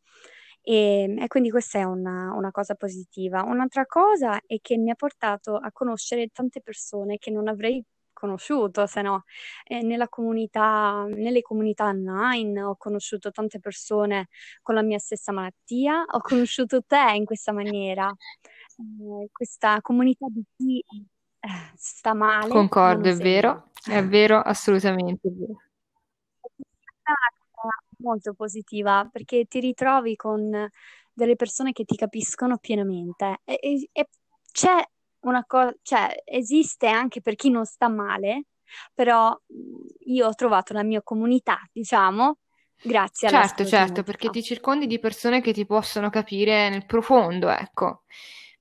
E, 0.66 1.14
e 1.20 1.28
quindi 1.28 1.50
questa 1.52 1.80
è 1.80 1.84
una, 1.84 2.34
una 2.34 2.52
cosa 2.52 2.76
positiva. 2.76 3.44
Un'altra 3.44 3.86
cosa 3.86 4.40
è 4.46 4.60
che 4.62 4.78
mi 4.78 4.92
ha 4.92 4.96
portato 4.96 5.58
a 5.58 5.72
conoscere 5.74 6.28
tante 6.28 6.62
persone 6.62 7.18
che 7.18 7.32
non 7.32 7.50
avrei 7.50 7.84
conosciuto, 8.24 8.86
se 8.86 9.02
no, 9.02 9.26
eh, 9.66 9.82
nella 9.82 10.08
comunità, 10.08 11.06
nelle 11.10 11.42
comunità 11.42 11.88
online 11.88 12.62
ho 12.64 12.76
conosciuto 12.78 13.32
tante 13.32 13.60
persone 13.60 14.30
con 14.62 14.76
la 14.76 14.82
mia 14.82 14.98
stessa 14.98 15.34
malattia, 15.34 16.06
ho 16.08 16.22
conosciuto 16.22 16.84
te 16.84 17.12
in 17.16 17.26
questa 17.26 17.52
maniera, 17.52 18.10
eh, 18.10 19.28
questa 19.30 19.82
comunità 19.82 20.26
di 20.30 20.42
chi 20.56 20.80
eh, 20.80 21.50
sta 21.76 22.14
male 22.14 22.48
ma 22.48 22.54
Concordo, 22.54 23.10
è 23.10 23.16
vero, 23.16 23.70
è 23.90 24.02
vero, 24.06 24.40
assolutamente 24.40 25.28
è 25.28 25.32
vero. 25.32 25.58
Molto 27.98 28.34
positiva 28.34 29.08
perché 29.12 29.46
ti 29.46 29.60
ritrovi 29.60 30.16
con 30.16 30.70
delle 31.14 31.36
persone 31.36 31.74
che 31.74 31.84
ti 31.86 31.96
capiscono 31.96 32.58
pienamente. 32.58 33.40
E, 33.44 33.60
e- 33.62 33.90
e 33.92 34.08
c'è 34.52 34.82
una 35.24 35.44
cosa, 35.46 35.74
cioè 35.82 36.22
esiste 36.26 36.88
anche 36.88 37.22
per 37.22 37.36
chi 37.36 37.50
non 37.50 37.66
sta 37.66 37.88
male, 37.90 38.46
però 38.94 39.38
io 40.06 40.28
ho 40.28 40.34
trovato 40.34 40.74
la 40.74 40.84
mia 40.84 41.02
comunità, 41.04 41.60
diciamo, 41.72 42.38
grazie 42.82 43.28
alla 43.28 43.46
Certo, 43.46 43.64
certo, 43.66 44.04
perché 44.04 44.30
ti 44.30 44.44
circondi 44.44 44.86
di 44.88 45.00
persone 45.00 45.42
che 45.42 45.54
ti 45.54 45.66
possono 45.66 46.10
capire 46.10 46.70
nel 46.70 46.86
profondo, 46.86 47.50
ecco. 47.50 48.04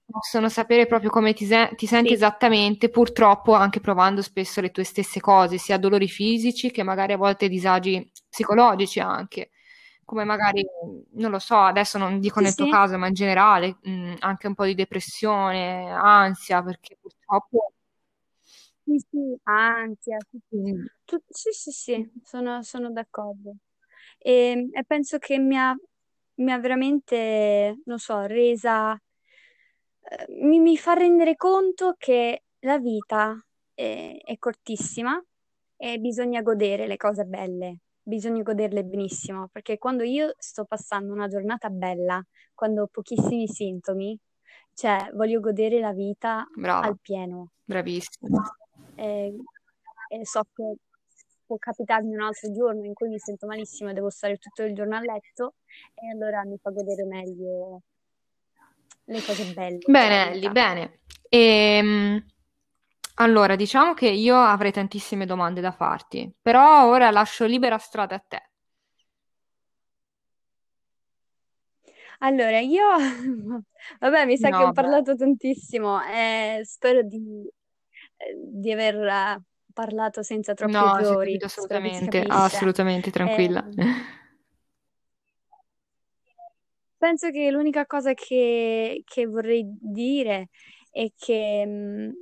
Possono 0.07 0.49
sapere 0.49 0.87
proprio 0.87 1.11
come 1.11 1.33
ti, 1.35 1.45
se- 1.47 1.71
ti 1.75 1.87
senti 1.87 2.13
Sì, 2.13 2.15
esattamente, 2.15 2.89
purtroppo 2.91 3.55
anche 3.55 3.81
provando 3.81 4.23
spesso 4.23 4.61
le 4.61 4.71
tue 4.71 4.85
stesse 4.85 5.21
cose, 5.21 5.59
sia 5.59 5.79
dolori 5.79 6.07
fisici 6.09 6.71
che 6.71 6.83
magari 6.83 7.13
a 7.13 7.17
volte 7.17 7.49
disagi 7.49 8.09
psicologici 8.29 9.01
anche. 9.01 9.51
Come 10.13 10.25
magari, 10.25 10.63
non 11.13 11.31
lo 11.31 11.39
so, 11.39 11.57
adesso 11.59 11.97
non 11.97 12.21
dico 12.21 12.39
sì, 12.39 12.45
nel 12.45 12.55
tuo 12.55 12.67
sì, 12.67 12.67
caso, 12.67 12.99
ma 12.99 13.07
in 13.07 13.15
generale, 13.15 13.79
mh, 13.81 14.17
anche 14.21 14.47
un 14.47 14.55
po' 14.55 14.67
di 14.67 14.75
depressione, 14.75 15.91
ansia, 15.91 16.63
perché 16.63 16.99
purtroppo... 17.01 17.73
sì, 18.85 18.99
sì, 19.11 19.39
ansia, 19.45 20.17
sì, 20.31 20.39
Mm, 20.55 20.89
Tu- 21.05 21.23
sì, 21.29 21.51
sì, 21.53 21.71
sì, 21.71 22.11
sono, 22.23 22.63
sono 22.63 22.91
d'accordo. 22.93 23.57
E, 24.19 24.69
e 24.73 24.85
penso 24.85 25.19
che 25.19 25.39
mi 25.39 25.57
ha, 25.59 25.75
mi 26.37 26.53
ha 26.53 26.59
veramente, 26.59 27.81
non 27.85 27.99
so, 27.99 28.23
resa, 28.27 28.99
eh, 30.03 30.27
mi, 30.29 30.59
mi 30.61 30.77
fa 30.77 30.95
rendere 30.95 31.37
conto 31.37 31.95
che 31.99 32.45
la 32.61 32.79
vita 32.79 33.37
è, 33.75 34.17
è 34.23 34.39
cortissima 34.39 35.23
e 35.77 35.99
bisogna 35.99 36.43
godere 36.43 36.87
le 36.87 36.97
cose 36.97 37.25
belle, 37.25 37.79
bisogna 38.03 38.43
goderle 38.43 38.85
benissimo, 38.85 39.49
perché 39.51 39.79
quando 39.79 40.03
io 40.03 40.35
sto 40.39 40.65
passando 40.65 41.13
una 41.13 41.29
giornata 41.29 41.69
bella, 41.69 42.25
quando 42.55 42.83
ho 42.83 42.89
pochissimi 42.91 43.47
sintomi, 43.47 44.19
cioè 44.75 45.11
voglio 45.15 45.41
godere 45.41 45.81
la 45.81 45.93
vita 45.93 46.47
brava, 46.55 46.87
al 46.87 46.99
pieno. 47.01 47.53
bravissima. 47.65 48.43
E, 48.95 49.35
e 50.09 50.27
so 50.27 50.43
che 50.53 50.77
può 51.47 51.57
capitarmi 51.59 52.15
un 52.15 52.23
altro 52.23 52.51
giorno 52.53 52.85
in 52.85 52.95
cui 52.95 53.09
mi 53.09 53.19
sento 53.19 53.47
malissimo 53.47 53.91
e 53.91 53.93
devo 53.93 54.11
stare 54.11 54.39
tutto 54.39 54.63
il 54.63 54.75
giorno 54.75 54.97
a 54.97 55.01
letto, 55.01 55.55
e 55.95 56.09
allora 56.11 56.45
mi 56.45 56.59
fa 56.59 56.71
godere 56.71 57.05
meglio 57.05 57.83
le 59.05 59.23
cose 59.23 59.53
belle 59.53 59.79
Bene, 59.87 60.31
Ellie, 60.31 60.51
bene. 60.51 61.01
Ehm, 61.29 62.25
allora, 63.15 63.57
diciamo 63.57 63.95
che 63.95 64.09
io 64.09 64.37
avrei 64.37 64.71
tantissime 64.73 65.25
domande 65.27 65.61
da 65.61 65.73
farti, 65.73 66.31
però 66.43 66.87
ora 66.89 67.11
lascio 67.11 67.47
libera 67.47 67.79
strada 67.79 68.17
a 68.17 68.19
te. 68.27 68.51
Allora, 72.21 72.61
io, 72.61 72.83
vabbè, 74.01 74.27
mi 74.27 74.37
sa 74.37 74.51
che 74.53 74.63
No, 74.63 74.65
ho 74.65 74.71
parlato 74.71 75.15
tantissimo 75.17 76.01
e 76.03 76.61
spero 76.65 77.03
di, 77.03 77.51
eh, 78.17 78.35
di 78.39 78.73
aver 78.73 78.97
eh, 79.07 79.43
parlato 79.73 80.23
senza 80.23 80.55
troppi 80.55 80.85
No, 80.85 81.03
si 81.03 81.15
è 81.15 81.17
errori, 81.17 81.17
capito 81.19 81.45
spero 81.55 81.81
che 81.83 81.93
si 81.93 82.03
assolutamente, 82.03 82.03
capisce. 82.03 82.57
assolutamente 82.57 83.11
tranquilla. 83.11 83.69
Eh, 83.69 84.03
penso 86.99 87.31
che 87.31 87.51
l'unica 87.51 87.87
cosa 87.87 88.15
che, 88.15 89.03
che 89.05 89.27
vorrei 89.27 89.65
dire 89.81 90.49
è 90.91 91.11
che 91.17 91.67
mh, 91.67 92.13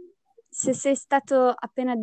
se 0.60 0.74
sei 0.74 0.94
stato 0.94 1.48
appena, 1.56 1.94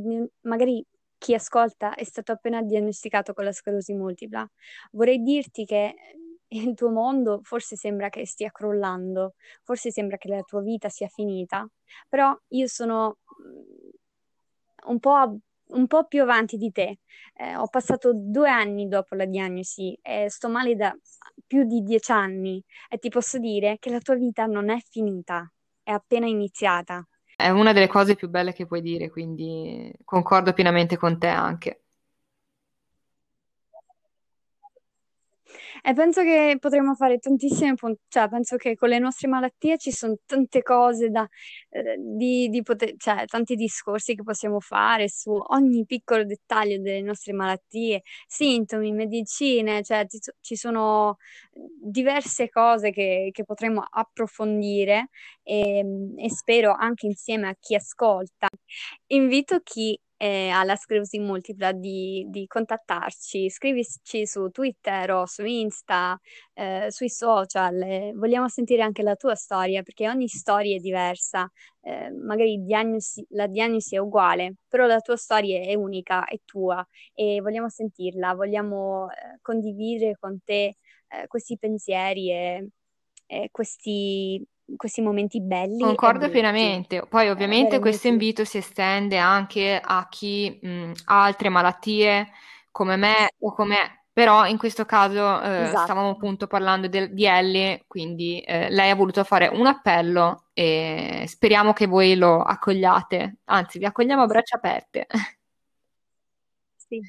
magari 0.41 0.84
chi 1.17 1.34
ascolta 1.34 1.93
è 1.96 2.04
stato 2.04 2.32
appena 2.32 2.62
diagnosticato 2.62 3.34
con 3.34 3.43
la 3.46 3.52
sclerosi 3.52 3.93
multipla, 3.93 4.48
vorrei 4.91 5.22
dirti 5.22 5.65
che 5.65 5.96
il 6.50 6.74
tuo 6.76 6.89
mondo 6.89 7.41
forse 7.43 7.76
sembra 7.76 8.10
che 8.10 8.26
stia 8.26 8.50
crollando, 8.52 9.34
forse 9.63 9.91
sembra 9.91 10.17
che 10.17 10.30
la 10.30 10.41
tua 10.43 10.62
vita 10.62 10.89
sia 10.89 11.08
finita, 11.08 11.67
però 12.08 12.36
io 12.50 12.67
sono 12.67 13.17
mh, 14.86 14.89
un 14.91 15.00
po', 15.00 15.38
un 15.70 15.88
po' 15.88 16.06
più 16.08 16.22
avanti 16.22 16.58
di 16.58 16.72
te. 16.72 17.00
Eh, 17.36 17.56
ho 17.56 17.67
passato 17.67 18.12
due 18.15 18.50
anni 18.50 18.88
dopo 18.88 19.15
la 19.15 19.26
diagnosi 19.26 19.98
e 20.02 20.30
sto 20.30 20.50
male 20.50 20.76
da 20.76 20.96
più 21.46 21.63
di 21.65 21.82
dieci 21.84 22.12
anni 22.12 22.63
e 22.89 22.98
ti 22.98 23.10
posso 23.10 23.38
dire 23.39 23.78
che 23.80 23.89
la 23.91 24.00
tua 24.00 24.15
vita 24.15 24.46
non 24.46 24.70
è 24.70 24.80
finita, 24.89 25.50
è 25.84 25.91
appena 25.91 26.26
iniziata. 26.28 27.06
È 27.39 27.50
una 27.50 27.71
delle 27.71 27.88
cose 27.88 28.15
più 28.15 28.30
belle 28.30 28.52
che 28.52 28.65
puoi 28.65 28.82
dire, 28.82 29.10
quindi 29.12 29.93
concordo 30.04 30.54
pienamente 30.54 30.97
con 30.97 31.17
te 31.19 31.28
anche. 31.28 31.84
E 35.88 35.93
penso 35.93 36.21
che 36.21 36.58
potremmo 36.60 36.95
fare 36.95 37.17
tantissime 37.17 37.73
puntate, 37.76 38.04
cioè 38.10 38.28
penso 38.28 38.58
che 38.58 38.76
con 38.76 38.89
le 38.89 39.00
nostre 39.00 39.30
malattie 39.30 39.78
ci 39.78 39.93
sono 39.93 40.17
tante 40.26 40.62
cose 40.62 41.10
da, 41.10 41.26
eh, 41.69 41.95
di, 41.97 42.50
di 42.50 42.62
poter, 42.62 42.95
cioè 42.97 43.23
tanti 43.26 43.56
discorsi 43.56 44.13
che 44.13 44.21
possiamo 44.21 44.60
fare 44.60 45.08
su 45.08 45.32
ogni 45.32 45.86
piccolo 45.86 46.26
dettaglio 46.26 46.82
delle 46.82 47.02
nostre 47.02 47.32
malattie, 47.32 48.02
sintomi, 48.28 48.91
medicine, 48.91 49.82
cioè 49.82 50.06
ci, 50.08 50.19
ci 50.41 50.58
sono 50.58 51.19
diverse 51.54 52.50
cose 52.50 52.91
che, 52.91 53.30
che 53.32 53.45
potremmo 53.45 53.82
approfondire 53.89 55.08
e, 55.41 55.86
e 56.17 56.30
spero 56.30 56.73
anche 56.78 57.06
insieme 57.06 57.47
a 57.47 57.56
chi 57.58 57.76
ascolta. 57.76 58.50
Invito 59.08 59.62
chi 59.63 59.97
eh, 60.17 60.49
ha 60.49 60.63
la 60.63 60.75
sclerosi 60.75 61.19
multipla 61.19 61.71
di, 61.71 62.25
di 62.30 62.45
contattarci, 62.47 63.49
scrivici 63.49 64.25
su 64.25 64.49
Twitter 64.49 65.12
o 65.12 65.25
su 65.25 65.45
Insta, 65.45 66.19
eh, 66.53 66.88
sui 66.89 67.10
social. 67.10 67.82
eh, 67.82 68.12
vogliamo 68.15 68.47
sentire 68.49 68.82
anche 68.82 69.03
la 69.03 69.15
tua 69.15 69.36
storia 69.36 69.84
perché 69.84 70.10
ogni 70.10 70.27
storia 70.27 70.75
è 70.75 70.80
diversa. 70.80 71.49
Eh, 71.82 72.12
magari 72.12 72.63
diagnosi- 72.63 73.25
la 73.30 73.47
diagnosi 73.47 73.95
è 73.95 73.99
uguale, 73.99 74.56
però 74.67 74.86
la 74.88 74.99
tua 74.99 75.15
storia 75.15 75.62
è 75.62 75.73
unica, 75.75 76.25
è 76.25 76.38
tua 76.45 76.86
e 77.13 77.39
vogliamo 77.41 77.69
sentirla, 77.69 78.34
vogliamo 78.34 79.10
eh, 79.12 79.39
condividere 79.41 80.17
con 80.19 80.39
te 80.43 80.77
eh, 81.10 81.27
questi 81.27 81.58
pensieri 81.58 82.32
e, 82.32 82.67
e 83.25 83.49
questi, 83.51 84.43
questi 84.75 85.01
momenti 85.01 85.41
belli 85.41 85.80
Concordo 85.80 86.30
pienamente. 86.30 87.06
Poi 87.08 87.30
ovviamente 87.30 87.80
questo 87.80 88.08
invito 88.08 88.43
si 88.43 88.58
estende 88.58 89.17
anche 89.17 89.80
a 89.84 90.08
chi 90.10 90.60
mh, 90.62 90.91
ha 91.06 91.23
altre 91.23 91.49
malattie 91.49 92.27
come 92.71 92.95
me 92.95 93.30
o 93.39 93.53
come 93.53 94.03
però 94.17 94.47
in 94.47 94.58
questo 94.58 94.84
caso 94.84 95.39
eh, 95.41 95.62
Esatto. 95.65 95.84
stavamo 95.84 96.10
appunto 96.10 96.47
parlando 96.47 96.88
del- 96.88 97.13
di 97.13 97.25
Ellie, 97.25 97.84
quindi 97.86 98.39
eh, 98.41 98.67
lei 98.71 98.89
ha 98.89 98.95
voluto 98.95 99.23
fare 99.23 99.47
un 99.47 99.67
appello 99.67 100.45
e 100.53 101.25
speriamo 101.27 101.71
che 101.71 101.86
voi 101.86 102.15
lo 102.15 102.41
accogliate. 102.41 103.38
Anzi, 103.45 103.77
vi 103.77 103.86
accogliamo 103.86 104.23
a 104.23 104.25
braccia 104.25 104.56
aperte. 104.56 105.06
Sì. 106.75 106.99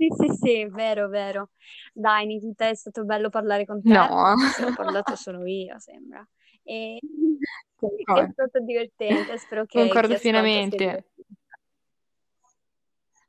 Sì, 0.00 0.08
sì, 0.16 0.34
sì, 0.34 0.66
vero, 0.70 1.08
vero. 1.08 1.50
Dai, 1.92 2.24
Nikita, 2.24 2.68
è 2.68 2.74
stato 2.74 3.04
bello 3.04 3.28
parlare 3.28 3.66
con 3.66 3.82
te. 3.82 3.92
No. 3.92 4.34
Se 4.56 4.64
ho 4.64 4.72
parlato 4.74 5.14
solo 5.14 5.44
io, 5.44 5.78
sembra. 5.78 6.26
E... 6.62 6.98
Concordo. 7.74 8.22
È 8.24 8.30
stato 8.32 8.60
divertente, 8.60 9.36
spero 9.36 9.66
che... 9.66 9.78
Concordo 9.78 10.16
pienamente. 10.18 11.10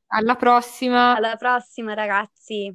Alla 0.07 0.35
prossima. 0.35 1.13
Alla 1.13 1.35
prossima, 1.35 1.93
ragazzi. 1.93 2.73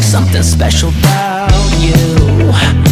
something 0.00 0.42
special 0.44 0.90
about 0.90 1.50
you. 1.80 2.83